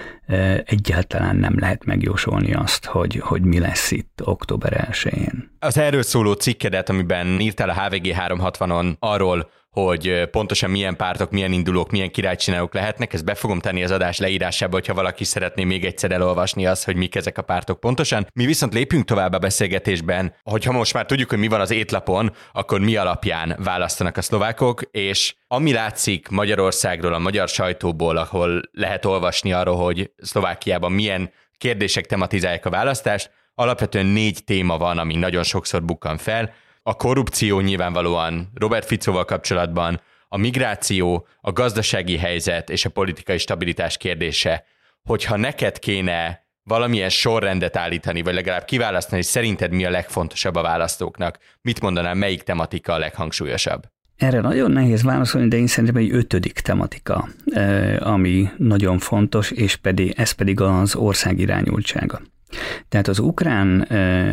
[0.65, 5.51] egyáltalán nem lehet megjósolni azt, hogy, hogy mi lesz itt október 1-én.
[5.59, 11.53] Az erről szóló cikkedet, amiben írtál a HVG 360-on arról, hogy pontosan milyen pártok, milyen
[11.53, 13.13] indulók, milyen királycsinálók lehetnek.
[13.13, 16.97] Ezt be fogom tenni az adás leírásába, hogyha valaki szeretné még egyszer elolvasni azt, hogy
[16.97, 18.27] mik ezek a pártok pontosan.
[18.35, 22.33] Mi viszont lépjünk tovább a beszélgetésben, hogyha most már tudjuk, hogy mi van az étlapon,
[22.53, 29.05] akkor mi alapján választanak a szlovákok, és ami látszik Magyarországról, a magyar sajtóból, ahol lehet
[29.05, 35.43] olvasni arról, hogy Szlovákiában milyen kérdések tematizálják a választást, alapvetően négy téma van, ami nagyon
[35.43, 36.55] sokszor bukkan fel.
[36.83, 43.97] A korrupció nyilvánvalóan Robert Ficóval kapcsolatban, a migráció, a gazdasági helyzet és a politikai stabilitás
[43.97, 44.65] kérdése,
[45.03, 50.63] hogyha neked kéne valamilyen sorrendet állítani, vagy legalább kiválasztani, hogy szerinted mi a legfontosabb a
[50.63, 53.83] választóknak, mit mondanál, melyik tematika a leghangsúlyosabb?
[54.17, 57.29] Erre nagyon nehéz válaszolni, de én szerintem egy ötödik tematika,
[57.99, 62.21] ami nagyon fontos, és pedig, ez pedig az ország irányultsága.
[62.89, 63.87] Tehát az ukrán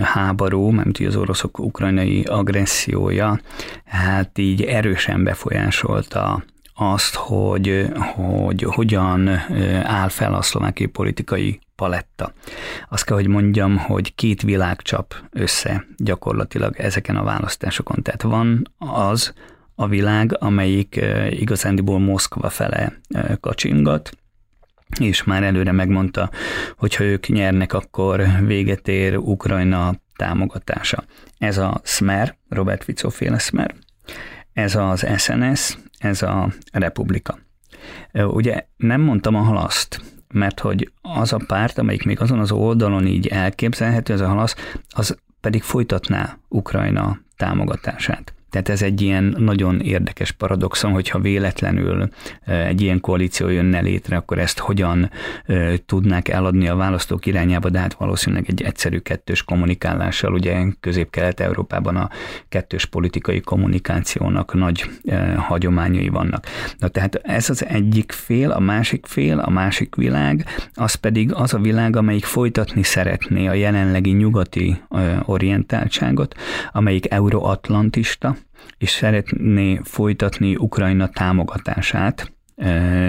[0.04, 3.39] háború, mert az oroszok ukrajnai agressziója,
[3.86, 6.43] hát így erősen befolyásolta
[6.76, 9.28] azt, hogy, hogy hogyan
[9.84, 12.34] áll fel a szlovákiai politikai paletta.
[12.89, 18.02] Azt kell, hogy mondjam, hogy két világ csap össze gyakorlatilag ezeken a választásokon.
[18.02, 19.34] Tehát van az
[19.75, 22.99] a világ, amelyik igazándiból Moszkva fele
[23.39, 24.17] kacsingat,
[24.99, 26.29] és már előre megmondta,
[26.77, 31.03] hogy ha ők nyernek, akkor véget ér Ukrajna támogatása.
[31.38, 33.75] Ez a Smer, Robert Fico féle Smer,
[34.53, 37.39] ez az SNS, ez a Republika.
[38.13, 40.01] Ugye nem mondtam a halaszt,
[40.33, 44.55] mert hogy az a párt, amelyik még azon az oldalon így elképzelhető, ez a halasz,
[44.89, 48.33] az pedig folytatná Ukrajna támogatását.
[48.54, 52.10] Tehát ez egy ilyen nagyon érdekes paradoxon, hogyha véletlenül
[52.46, 55.12] egy ilyen koalíció jönne létre, akkor ezt hogyan
[55.86, 62.10] tudnák eladni a választók irányába, de hát valószínűleg egy egyszerű kettős kommunikálással, ugye Közép-Kelet-Európában a
[62.50, 64.89] kettős politikai kommunikációnak nagy
[65.38, 66.46] hagyományai vannak.
[66.78, 71.54] Na tehát ez az egyik fél, a másik fél, a másik világ, az pedig az
[71.54, 74.82] a világ, amelyik folytatni szeretné a jelenlegi nyugati
[75.26, 76.36] orientáltságot,
[76.72, 78.36] amelyik euroatlantista,
[78.77, 82.32] és szeretné folytatni Ukrajna támogatását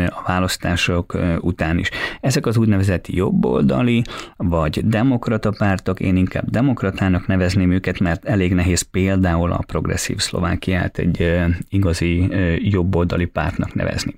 [0.07, 1.91] a választások után is.
[2.21, 4.03] Ezek az úgynevezett jobboldali
[4.37, 10.99] vagy demokrata pártok, én inkább demokratának nevezném őket, mert elég nehéz például a progresszív Szlovákiát
[10.99, 11.35] egy
[11.69, 12.29] igazi
[12.71, 14.15] jobboldali pártnak nevezni.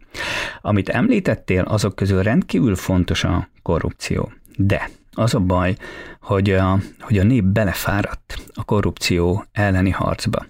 [0.61, 4.33] Amit említettél, azok közül rendkívül fontos a korrupció.
[4.57, 5.77] De az a baj,
[6.21, 10.47] hogy a, hogy a nép belefáradt a korrupció elleni harcba.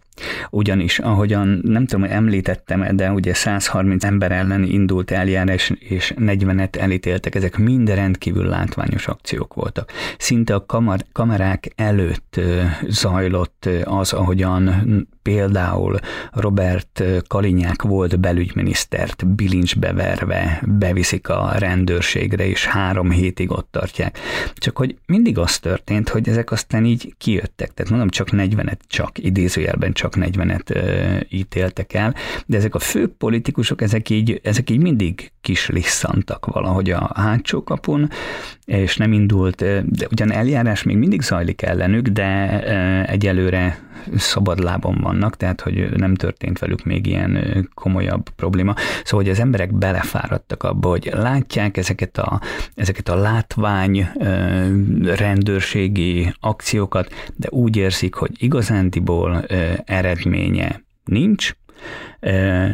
[0.51, 6.77] Ugyanis, ahogyan nem tudom, hogy említettem, de ugye 130 ember ellen indult eljárás, és 40-et
[6.77, 9.93] elítéltek, ezek mind rendkívül látványos akciók voltak.
[10.19, 12.41] Szinte a kamar, kamerák előtt
[12.89, 14.85] zajlott az, ahogyan
[15.27, 15.99] például
[16.33, 24.19] Robert Kalinyák volt belügyminisztert bilincsbe verve, beviszik a rendőrségre, és három hétig ott tartják.
[24.55, 27.75] Csak hogy mindig az történt, hogy ezek aztán így kijöttek.
[27.75, 32.15] Tehát mondom, csak 40-et, csak idézőjelben csak 40-et ö, ítéltek el,
[32.47, 37.63] de ezek a fő politikusok, ezek így, ezek így mindig kis lisszantak valahogy a hátsó
[37.63, 38.11] kapun,
[38.65, 39.57] és nem indult,
[39.91, 42.61] de ugyan eljárás még mindig zajlik ellenük, de
[43.07, 43.86] egyelőre
[44.17, 48.75] szabadlábon vannak, tehát hogy nem történt velük még ilyen komolyabb probléma.
[49.05, 52.41] Szóval, hogy az emberek belefáradtak abba, hogy látják ezeket a,
[52.75, 54.09] ezeket a látvány
[55.03, 59.45] rendőrségi akciókat, de úgy érzik, hogy igazándiból
[59.85, 61.53] eredménye nincs,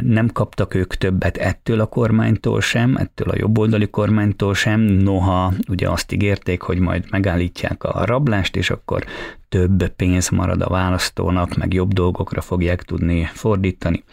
[0.00, 5.88] nem kaptak ők többet ettől a kormánytól sem, ettől a jobboldali kormánytól sem, noha ugye
[5.88, 9.04] azt ígérték, hogy majd megállítják a rablást, és akkor
[9.48, 14.04] több pénz marad a választónak, meg jobb dolgokra fogják tudni fordítani.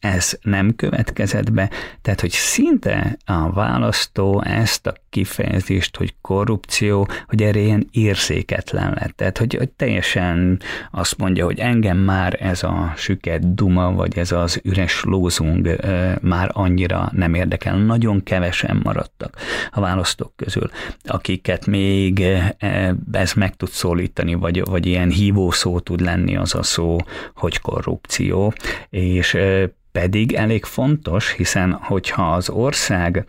[0.00, 1.70] Ez nem következett be,
[2.02, 9.16] tehát hogy szinte a választó ezt a kifejezést, hogy korrupció, hogy erre ilyen érzéketlen lett.
[9.16, 14.32] Tehát, hogy, hogy teljesen azt mondja, hogy engem már ez a süket duma, vagy ez
[14.32, 17.76] az üres lózung e, már annyira nem érdekel.
[17.76, 19.36] Nagyon kevesen maradtak
[19.70, 20.70] a választók közül,
[21.04, 26.54] akiket még e, ez meg tud szólítani, vagy, vagy ilyen hívó szó tud lenni az
[26.54, 26.96] a szó,
[27.34, 28.52] hogy korrupció,
[28.90, 33.26] és e, pedig elég fontos, hiszen hogyha az ország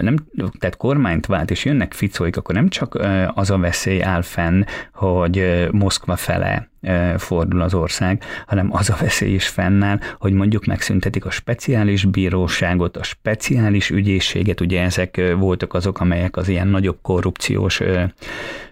[0.00, 0.16] nem,
[0.58, 2.98] tehát kormányt vált, és jönnek ficóik, akkor nem csak
[3.34, 6.68] az a veszély áll fenn, hogy Moszkva fele
[7.16, 12.96] fordul az ország, hanem az a veszély is fennáll, hogy mondjuk megszüntetik a speciális bíróságot,
[12.96, 17.80] a speciális ügyészséget, ugye ezek voltak azok, amelyek az ilyen nagyobb korrupciós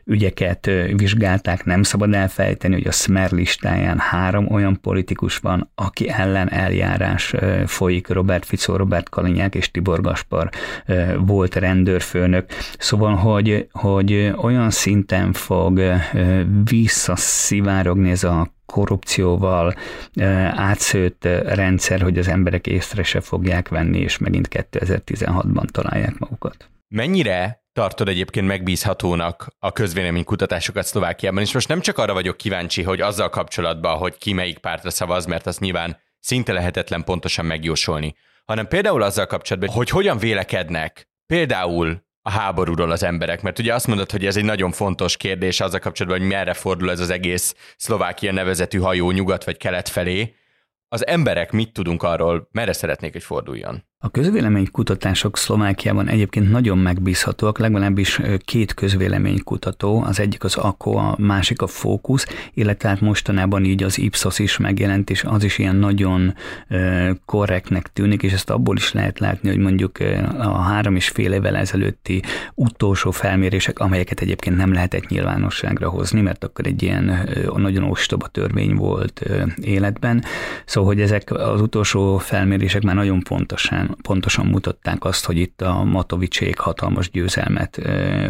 [0.04, 6.52] ügyeket vizsgálták, nem szabad elfejteni, hogy a Smer listáján három olyan politikus van, aki ellen
[6.52, 7.34] eljárás
[7.66, 10.48] folyik, Robert Fico, Robert Kalinyák és Tibor Gaspar
[11.18, 12.46] volt rendőrfőnök.
[12.78, 15.80] Szóval, hogy, hogy olyan szinten fog
[16.64, 19.74] visszaszivárogni ez a korrupcióval
[20.50, 26.70] átszőtt rendszer, hogy az emberek észre se fogják venni, és megint 2016-ban találják magukat.
[26.88, 33.00] Mennyire tartod egyébként megbízhatónak a közvéleménykutatásokat Szlovákiában, és most nem csak arra vagyok kíváncsi, hogy
[33.00, 38.68] azzal kapcsolatban, hogy ki melyik pártra szavaz, mert az nyilván szinte lehetetlen pontosan megjósolni, hanem
[38.68, 44.10] például azzal kapcsolatban, hogy hogyan vélekednek például a háborúról az emberek, mert ugye azt mondod,
[44.10, 48.32] hogy ez egy nagyon fontos kérdés azzal kapcsolatban, hogy merre fordul ez az egész Szlovákia
[48.32, 50.34] nevezetű hajó nyugat vagy kelet felé.
[50.88, 53.84] Az emberek mit tudunk arról, merre szeretnék, hogy forduljon?
[54.04, 61.62] A közvéleménykutatások Szlovákiában egyébként nagyon megbízhatóak, legalábbis két közvéleménykutató, az egyik az AKO, a másik
[61.62, 66.34] a Focus, illetve hát mostanában így az Ipsos is megjelent, és az is ilyen nagyon
[67.24, 69.98] korrektnek tűnik, és ezt abból is lehet látni, hogy mondjuk
[70.38, 72.22] a három és fél évvel ezelőtti
[72.54, 78.74] utolsó felmérések, amelyeket egyébként nem lehetett nyilvánosságra hozni, mert akkor egy ilyen nagyon ostoba törvény
[78.74, 79.22] volt
[79.60, 80.24] életben,
[80.64, 85.84] szóval, hogy ezek az utolsó felmérések már nagyon pontosan pontosan mutatták azt, hogy itt a
[85.84, 87.80] Matovicsék hatalmas győzelmet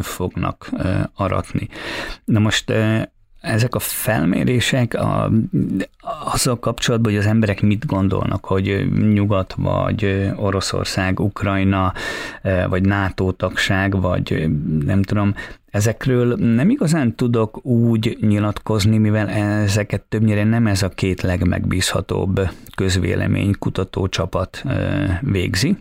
[0.01, 0.71] fognak
[1.15, 1.69] aratni.
[2.25, 2.73] Na most
[3.41, 5.31] ezek a felmérések a,
[6.25, 11.93] azzal kapcsolatban, hogy az emberek mit gondolnak, hogy Nyugat vagy Oroszország, Ukrajna,
[12.69, 14.49] vagy NATO tagság, vagy
[14.85, 15.35] nem tudom,
[15.73, 22.41] ezekről nem igazán tudok úgy nyilatkozni, mivel ezeket többnyire nem ez a két legmegbízhatóbb
[22.75, 24.65] közvélemény kutató csapat
[25.21, 25.77] végzi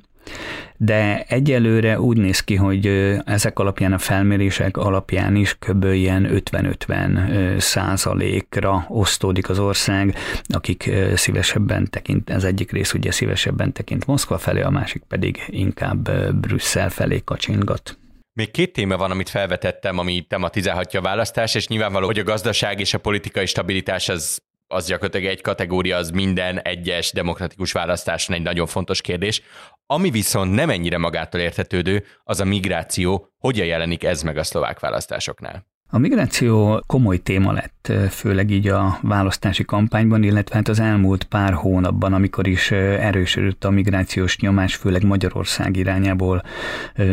[0.77, 2.85] de egyelőre úgy néz ki, hogy
[3.25, 5.83] ezek alapján a felmérések alapján is kb.
[5.83, 10.15] ilyen 50-50 százalékra osztódik az ország,
[10.47, 16.11] akik szívesebben tekint, az egyik rész ugye szívesebben tekint Moszkva felé, a másik pedig inkább
[16.35, 17.97] Brüsszel felé kacsingat.
[18.33, 22.79] Még két téma van, amit felvetettem, ami tematizálhatja a választás, és nyilvánvaló, hogy a gazdaság
[22.79, 24.41] és a politikai stabilitás az
[24.71, 29.41] az gyakorlatilag egy kategória, az minden egyes demokratikus választáson egy nagyon fontos kérdés.
[29.85, 34.79] Ami viszont nem ennyire magától értetődő, az a migráció, hogyan jelenik ez meg a szlovák
[34.79, 35.65] választásoknál.
[35.89, 41.53] A migráció komoly téma lett, főleg így a választási kampányban, illetve hát az elmúlt pár
[41.53, 46.43] hónapban, amikor is erősödött a migrációs nyomás, főleg Magyarország irányából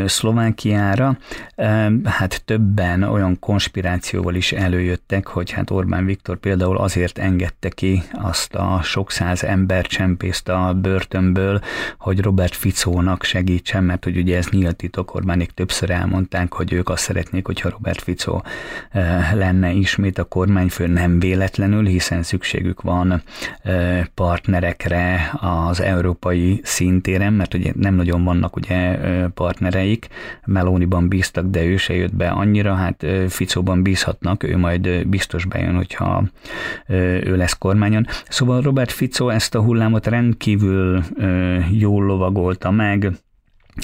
[0.06, 1.18] Szlovákiára.
[2.04, 8.54] Hát többen olyan konspirációval is előjöttek, hogy hát Orbán Viktor például azért engedte ki azt
[8.54, 11.60] a sok száz ember csempészt a börtönből,
[11.98, 16.88] hogy Robert Ficónak segítsen, mert hogy ugye ez nyílt titok, Orbánék többször elmondták, hogy ők
[16.88, 18.44] azt szeretnék, hogyha Robert Ficó
[19.34, 20.24] lenne ismét a
[20.58, 23.22] kormányfő nem véletlenül, hiszen szükségük van
[24.14, 28.98] partnerekre az európai szintéren, mert ugye nem nagyon vannak ugye
[29.34, 30.08] partnereik,
[30.46, 35.74] Melóniban bíztak, de ő se jött be annyira, hát Ficóban bízhatnak, ő majd biztos bejön,
[35.74, 36.24] hogyha
[37.22, 38.06] ő lesz kormányon.
[38.28, 41.02] Szóval Robert Fico ezt a hullámot rendkívül
[41.70, 43.10] jól lovagolta meg,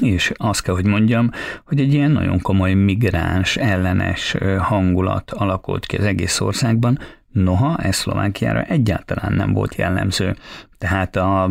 [0.03, 1.31] és azt kell, hogy mondjam,
[1.65, 6.99] hogy egy ilyen nagyon komoly migráns ellenes hangulat alakult ki az egész országban,
[7.35, 10.37] Noha ez Szlovákiára egyáltalán nem volt jellemző.
[10.79, 11.51] Tehát a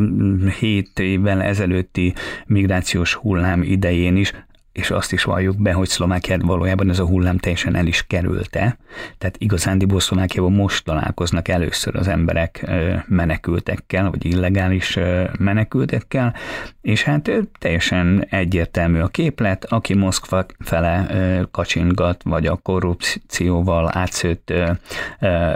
[0.59, 2.13] 7 évvel ezelőtti
[2.45, 4.33] migrációs hullám idején is
[4.73, 8.77] és azt is valljuk be, hogy Szlovákiát valójában ez a hullám teljesen el is kerülte.
[9.17, 12.71] Tehát igazándiból Szlovákiában most találkoznak először az emberek
[13.07, 14.99] menekültekkel, vagy illegális
[15.39, 16.35] menekültekkel,
[16.81, 21.07] és hát teljesen egyértelmű a képlet, aki Moszkva fele
[21.51, 24.53] kacsingat, vagy a korrupcióval átszőtt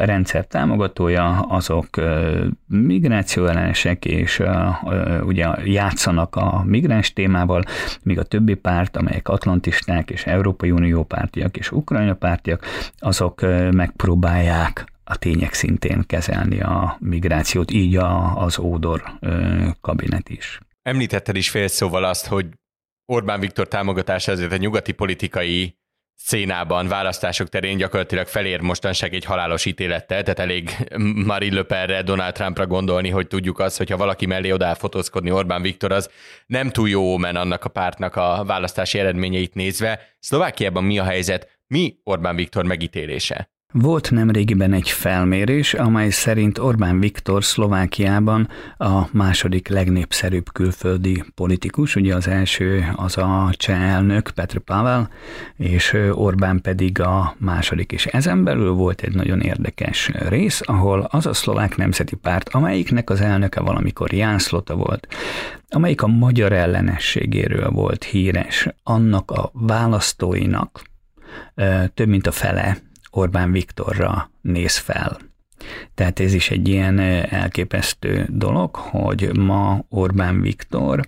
[0.02, 1.90] rendszer támogatója, azok
[2.68, 4.44] migrációellenesek, és
[5.22, 7.64] ugye játszanak a migráns témával,
[8.04, 12.66] míg a többi párt, amelyek atlantisták és Európai Unió pártiak és Ukrajna pártiak,
[12.98, 13.42] azok
[13.72, 19.04] megpróbálják a tények szintén kezelni a migrációt, így a, az Ódor
[19.82, 20.60] kabinet is.
[20.82, 22.46] Említetted is fél szóval azt, hogy
[23.06, 25.78] Orbán Viktor támogatása ezért a nyugati politikai
[26.18, 30.78] szénában, választások terén gyakorlatilag felér mostanság egy halálos ítélettel, tehát elég
[31.26, 35.62] Marine Le Penre, Donald Trumpra gondolni, hogy tudjuk azt, hogyha valaki mellé odáll fotózkodni Orbán
[35.62, 36.10] Viktor, az
[36.46, 40.00] nem túl jó omen annak a pártnak a választási eredményeit nézve.
[40.20, 41.60] Szlovákiában mi a helyzet?
[41.68, 43.57] Mi Orbán Viktor megítélése?
[43.74, 52.16] Volt nemrégiben egy felmérés, amely szerint Orbán Viktor Szlovákiában a második legnépszerűbb külföldi politikus, ugye
[52.16, 55.10] az első az a cseh elnök Petr Pavel,
[55.56, 61.26] és Orbán pedig a második, és ezen belül volt egy nagyon érdekes rész, ahol az
[61.26, 65.08] a szlovák nemzeti párt, amelyiknek az elnöke valamikor Jánszlota volt,
[65.70, 70.82] amelyik a magyar ellenességéről volt híres, annak a választóinak
[71.94, 72.78] több mint a fele
[73.18, 75.18] Orbán Viktorra néz fel.
[75.94, 77.00] Tehát ez is egy ilyen
[77.30, 81.02] elképesztő dolog, hogy ma Orbán Viktor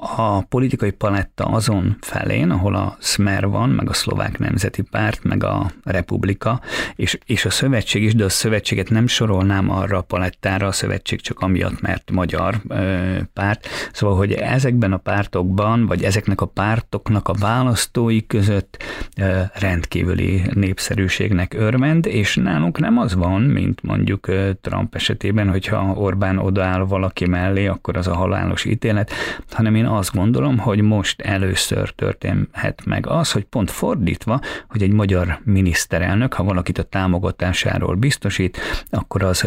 [0.00, 5.44] a politikai paletta azon felén, ahol a Smer van, meg a szlovák nemzeti párt, meg
[5.44, 6.60] a republika,
[6.96, 11.20] és, és a szövetség is, de a szövetséget nem sorolnám arra a palettára, a szövetség
[11.20, 13.68] csak amiatt, mert magyar ö, párt.
[13.92, 18.82] Szóval, hogy ezekben a pártokban, vagy ezeknek a pártoknak a választói között
[19.16, 25.92] ö, rendkívüli népszerűségnek örvend, és nálunk nem az van, mint mondjuk ö, Trump esetében, hogyha
[25.94, 29.12] Orbán odaáll valaki mellé, akkor az a halálos ítélet,
[29.50, 34.92] hanem én azt gondolom, hogy most először történhet meg az, hogy pont fordítva, hogy egy
[34.92, 38.58] magyar miniszterelnök, ha valakit a támogatásáról biztosít,
[38.90, 39.46] akkor az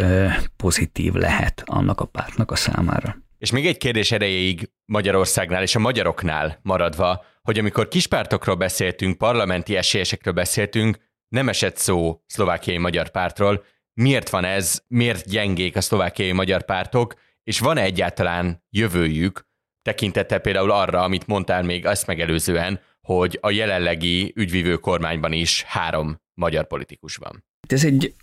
[0.57, 3.17] pozitív lehet annak a pártnak a számára.
[3.37, 9.75] És még egy kérdés erejéig Magyarországnál és a magyaroknál maradva, hogy amikor kispártokról beszéltünk, parlamenti
[9.75, 13.63] esélyesekről beszéltünk, nem esett szó szlovákiai magyar pártról.
[13.93, 14.83] Miért van ez?
[14.87, 17.13] Miért gyengék a szlovákiai magyar pártok?
[17.43, 19.47] És van-e egyáltalán jövőjük,
[19.83, 26.17] tekintettel például arra, amit mondtál még azt megelőzően, hogy a jelenlegi ügyvívő kormányban is három
[26.33, 27.43] magyar politikus van.
[27.67, 28.13] Ez egy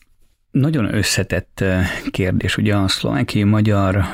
[0.51, 1.65] nagyon összetett
[2.11, 2.57] kérdés.
[2.57, 4.05] Ugye a szlovákiai magyar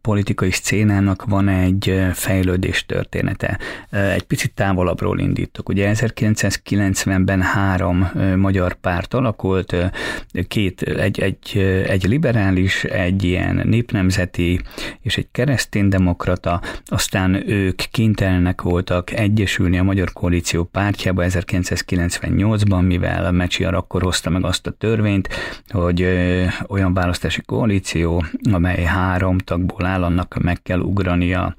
[0.00, 3.58] politikai szcénának van egy fejlődés története.
[3.90, 5.68] Egy picit távolabbról indítok.
[5.68, 9.76] Ugye 1990-ben három magyar párt alakult,
[10.48, 14.60] két, egy, egy, egy liberális, egy ilyen népnemzeti
[15.00, 23.74] és egy kereszténydemokrata, aztán ők kénytelenek voltak egyesülni a Magyar Koalíció pártjába 1998-ban, mivel Mecsiar
[23.74, 25.28] akkor hozta meg azt a törvényt,
[25.84, 26.06] hogy
[26.68, 31.54] olyan választási koalíció, amely három tagból áll, annak meg kell ugrania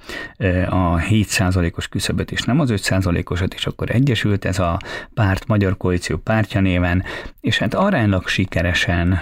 [0.70, 4.80] a 7%-os küszöböt, és nem az 5%-osat, és akkor egyesült ez a
[5.14, 7.04] párt, Magyar Koalíció pártja néven,
[7.42, 9.20] és hát aránylag sikeresen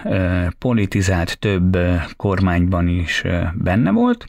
[0.59, 1.77] politizált több
[2.15, 3.23] kormányban is
[3.53, 4.25] benne volt,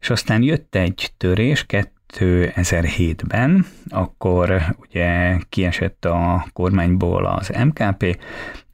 [0.00, 8.18] és aztán jött egy törés, 2007-ben, akkor ugye kiesett a kormányból az MKP,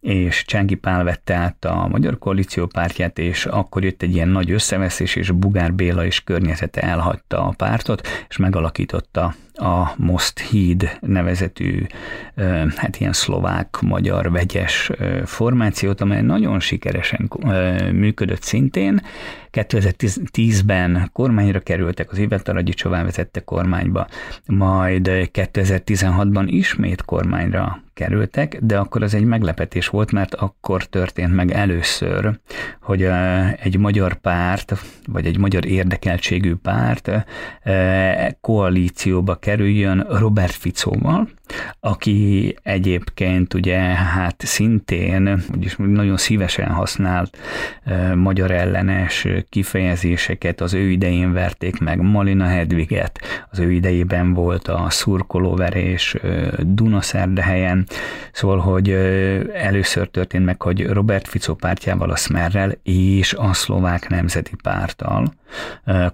[0.09, 4.51] és Csági Pál vette át a Magyar Koalíció pártját, és akkor jött egy ilyen nagy
[4.51, 11.87] összeveszés, és Bugár Béla és környezete elhagyta a pártot, és megalakította a Most Híd nevezetű,
[12.77, 14.91] hát ilyen szlovák-magyar vegyes
[15.25, 17.31] formációt, amely nagyon sikeresen
[17.93, 19.01] működött szintén.
[19.53, 24.07] 2010-ben kormányra kerültek, az Iveta Ragyicsová vezette kormányba,
[24.47, 31.51] majd 2016-ban ismét kormányra kerültek, de akkor az egy meglepetés volt, mert akkor történt meg
[31.51, 32.39] először,
[32.81, 33.03] hogy
[33.63, 34.75] egy magyar párt,
[35.07, 37.11] vagy egy magyar érdekeltségű párt
[38.41, 41.29] koalícióba kerüljön Robert Ficóval,
[41.81, 47.39] aki egyébként ugye hát szintén, vagyis nagyon szívesen használt
[48.15, 53.21] magyar ellenes kifejezéseket, az ő idején verték meg Malina Hedviget,
[53.51, 56.17] az ő idejében volt a szurkolóverés
[56.59, 57.87] Dunaszerdehelyen,
[58.33, 58.91] szóval, hogy
[59.55, 65.33] először történt meg, hogy Robert Fico pártjával, a Smerrel és a szlovák nemzeti párttal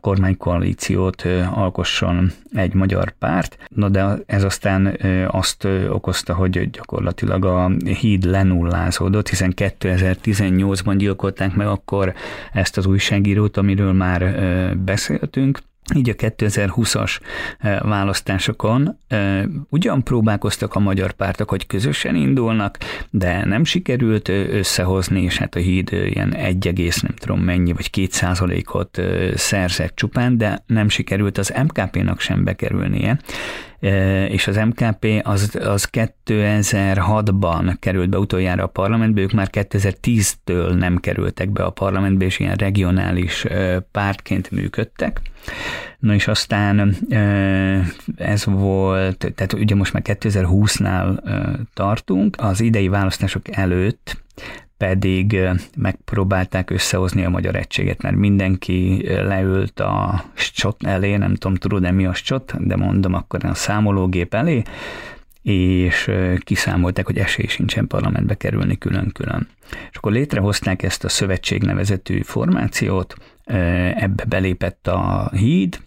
[0.01, 1.25] kormánykoalíciót
[1.55, 3.59] alkosson egy magyar párt.
[3.69, 7.71] Na de ez aztán azt okozta, hogy gyakorlatilag a
[8.01, 12.15] híd lenullázódott, hiszen 2018-ban gyilkolták meg akkor
[12.53, 14.37] ezt az újságírót, amiről már
[14.77, 15.59] beszéltünk,
[15.95, 17.21] így a 2020-as
[17.81, 18.99] választásokon
[19.69, 22.79] ugyan próbálkoztak a magyar pártok, hogy közösen indulnak,
[23.11, 28.07] de nem sikerült összehozni, és hát a híd ilyen 1, nem tudom mennyi, vagy 2
[28.11, 29.01] százalékot
[29.35, 33.19] szerzett csupán, de nem sikerült az MKP-nak sem bekerülnie
[34.29, 40.97] és az MKP az, az 2006-ban került be utoljára a parlamentbe, ők már 2010-től nem
[40.97, 43.47] kerültek be a parlamentbe, és ilyen regionális
[43.91, 45.21] pártként működtek.
[45.99, 46.97] Na és aztán
[48.17, 51.19] ez volt, tehát ugye most már 2020-nál
[51.75, 54.23] tartunk, az idei választások előtt
[54.87, 55.39] pedig
[55.77, 62.07] megpróbálták összehozni a magyar egységet, mert mindenki leült a SCSOT elé, nem tudom, tudod-e mi
[62.07, 64.63] a SCSOT, de mondom akkor a számológép elé,
[65.43, 69.49] és kiszámolták, hogy esély sincsen parlamentbe kerülni külön-külön.
[69.91, 73.15] És akkor létrehozták ezt a szövetség nevezetű formációt,
[73.95, 75.79] ebbe belépett a híd,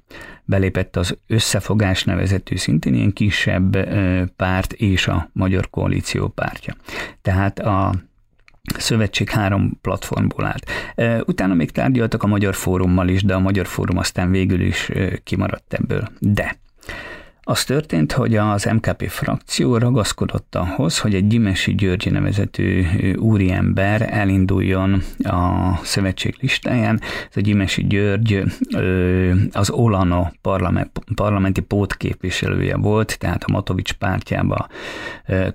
[0.44, 3.78] belépett az összefogás nevezetű szintén ilyen kisebb
[4.36, 6.76] párt és a Magyar Koalíció pártja.
[7.22, 7.94] Tehát a
[8.78, 10.70] szövetség három platformból állt.
[11.28, 14.92] Utána még tárgyaltak a Magyar Fórummal is, de a Magyar Fórum aztán végül is
[15.24, 16.10] kimaradt ebből.
[16.20, 16.58] De
[17.50, 22.86] az történt, hogy az MKP frakció ragaszkodott ahhoz, hogy egy Gyimesi Györgyi nevezetű
[23.16, 27.02] úriember elinduljon a szövetség listáján.
[27.02, 28.44] Ez a Gyimesi György
[29.52, 30.28] az Olano
[31.16, 34.68] parlamenti pótképviselője volt, tehát a Matovics pártjába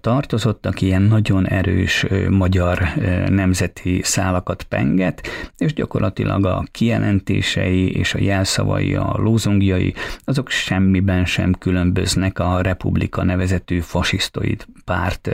[0.01, 2.83] tartozott, aki ilyen nagyon erős magyar
[3.29, 11.53] nemzeti szálakat penget, és gyakorlatilag a kijelentései és a jelszavai, a lózungjai, azok semmiben sem
[11.53, 15.31] külön különböznek a Republika nevezetű fasisztoid párt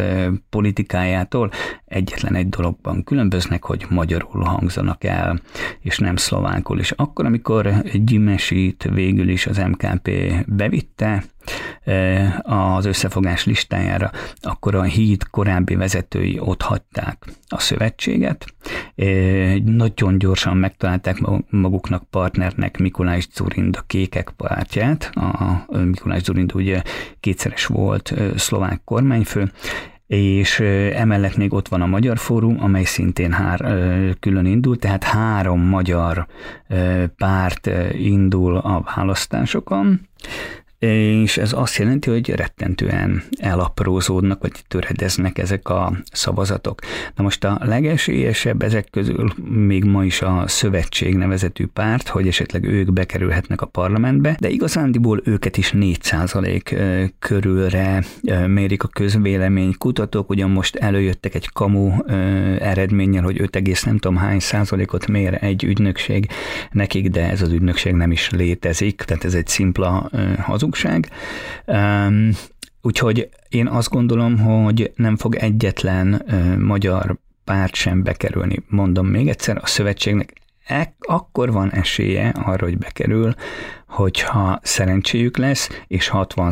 [0.51, 1.51] politikájától.
[1.84, 5.40] Egyetlen egy dologban különböznek, hogy magyarul hangzanak el,
[5.80, 6.78] és nem szlovákul.
[6.78, 10.11] És akkor, amikor Gyimesit végül is az MKP
[10.46, 11.24] bevitte,
[12.42, 18.44] az összefogás listájára, akkor a híd korábbi vezetői ott hagyták a szövetséget.
[19.64, 21.18] Nagyon gyorsan megtalálták
[21.51, 25.11] maguknak partnernek Mikulás Zurind a Kékek pártját.
[25.14, 26.82] A Mikulás Zurind ugye
[27.20, 29.51] kétszeres volt szlovák kormányfő,
[30.07, 30.61] és
[30.94, 33.61] emellett még ott van a Magyar Fórum, amely szintén hár,
[34.20, 36.26] külön indul, tehát három magyar
[37.16, 40.01] párt indul a választásokon,
[40.79, 46.81] és ez azt jelenti, hogy rettentően elaprózódnak, vagy töredeznek ezek a szavazatok.
[47.14, 52.64] Na most a legesélyesebb ezek közül még ma is a szövetség nevezetű párt, hogy esetleg
[52.64, 58.05] ők bekerülhetnek a parlamentbe, de igazándiból őket is 4% körülre
[58.47, 61.93] mérik a közvélemény kutatók, ugyan most előjöttek egy kamu
[62.59, 66.26] eredménnyel, hogy 5, nem tudom hány százalékot mér egy ügynökség
[66.70, 71.11] nekik, de ez az ügynökség nem is létezik, tehát ez egy szimpla hazug hazugság.
[71.66, 72.31] Um,
[72.83, 78.64] úgyhogy én azt gondolom, hogy nem fog egyetlen uh, magyar párt sem bekerülni.
[78.69, 80.33] Mondom még egyszer, a szövetségnek
[80.66, 83.35] e- akkor van esélye arra, hogy bekerül,
[83.87, 86.51] hogyha szerencséjük lesz, és 60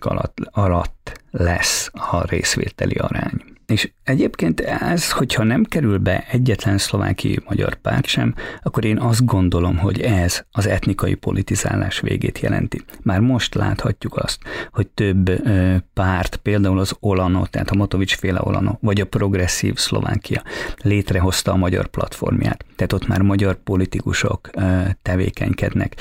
[0.00, 3.53] alatt, alatt lesz a részvételi arány.
[3.66, 9.24] És egyébként ez, hogyha nem kerül be egyetlen szlovákiai magyar párt sem, akkor én azt
[9.24, 12.82] gondolom, hogy ez az etnikai politizálás végét jelenti.
[13.02, 14.38] Már most láthatjuk azt,
[14.72, 15.30] hogy több
[15.92, 20.42] párt, például az Olano, tehát a Motovics féle Olano, vagy a progresszív Szlovákia
[20.82, 22.64] létrehozta a magyar platformját.
[22.76, 24.50] Tehát ott már magyar politikusok
[25.02, 25.94] tevékenykednek.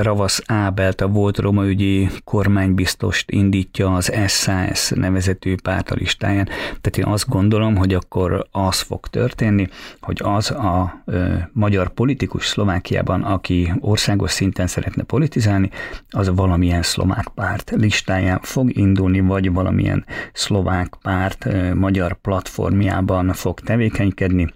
[0.00, 6.44] Ravasz Ábelt, a volt romaügyi kormánybiztost indítja az SAS nevezetű párt a listáján.
[6.44, 9.68] Tehát én azt gondolom, hogy akkor az fog történni,
[10.00, 15.70] hogy az a ö, magyar politikus Szlovákiában, aki országos szinten szeretne politizálni,
[16.10, 23.60] az valamilyen szlovák párt listáján fog indulni, vagy valamilyen szlovák párt ö, magyar platformjában fog
[23.60, 24.52] tevékenykedni,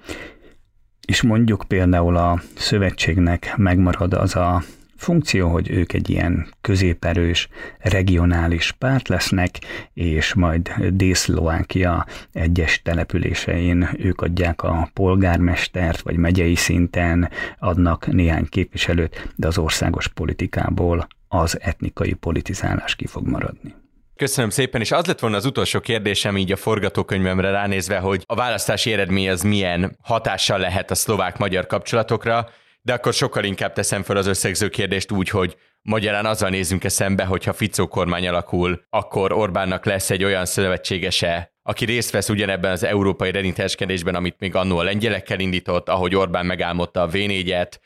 [1.06, 4.62] és mondjuk például a szövetségnek megmarad az a
[4.96, 9.58] funkció, hogy ők egy ilyen középerős regionális párt lesznek,
[9.94, 19.32] és majd Dél-Szlovákia egyes településein ők adják a polgármestert, vagy megyei szinten adnak néhány képviselőt,
[19.36, 23.74] de az országos politikából az etnikai politizálás ki fog maradni.
[24.16, 28.34] Köszönöm szépen, és az lett volna az utolsó kérdésem így a forgatókönyvemre ránézve, hogy a
[28.34, 32.48] választási eredmény az milyen hatással lehet a szlovák-magyar kapcsolatokra,
[32.84, 37.24] de akkor sokkal inkább teszem fel az összegző kérdést úgy, hogy magyarán azzal nézzünk-e szembe,
[37.24, 42.84] hogyha Ficó kormány alakul, akkor Orbánnak lesz egy olyan szövetségese, aki részt vesz ugyanebben az
[42.84, 47.14] európai reniteskedésben, amit még annó a lengyelekkel indított, ahogy Orbán megálmodta a v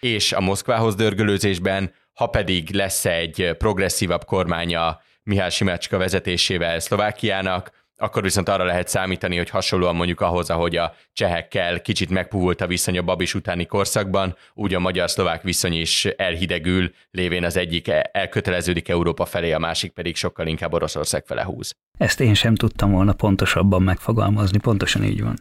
[0.01, 8.23] és a Moszkvához dörgölőzésben, ha pedig lesz egy progresszívabb kormánya Mihály Simácska vezetésével Szlovákiának, akkor
[8.23, 12.99] viszont arra lehet számítani, hogy hasonlóan mondjuk ahhoz, ahogy a csehekkel kicsit megpuhult a viszony
[12.99, 19.25] a Babis utáni korszakban, úgy a magyar-szlovák viszony is elhidegül, lévén az egyik elköteleződik Európa
[19.25, 21.73] felé, a másik pedig sokkal inkább Oroszország fele húz.
[21.99, 25.39] Ezt én sem tudtam volna pontosabban megfogalmazni, pontosan így van.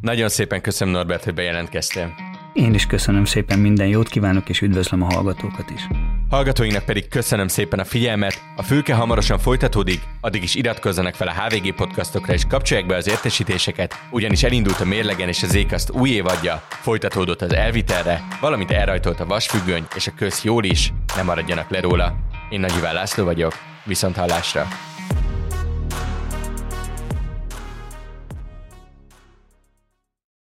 [0.00, 2.14] Nagyon szépen köszönöm Norbert, hogy bejelentkeztél.
[2.56, 5.88] Én is köszönöm szépen, minden jót kívánok, és üdvözlöm a hallgatókat is.
[6.30, 11.32] Hallgatóinknak pedig köszönöm szépen a figyelmet, a fülke hamarosan folytatódik, addig is iratkozzanak fel a
[11.32, 16.10] HVG podcastokra és kapcsolják be az értesítéseket, ugyanis elindult a mérlegen és az ékaszt új
[16.10, 21.70] évadja, folytatódott az elvitelre, valamint elrajtolt a vasfüggöny és a köz jól is, nem maradjanak
[21.70, 22.16] le róla.
[22.50, 23.52] Én Nagy Iván László vagyok,
[23.84, 24.66] viszont hallásra!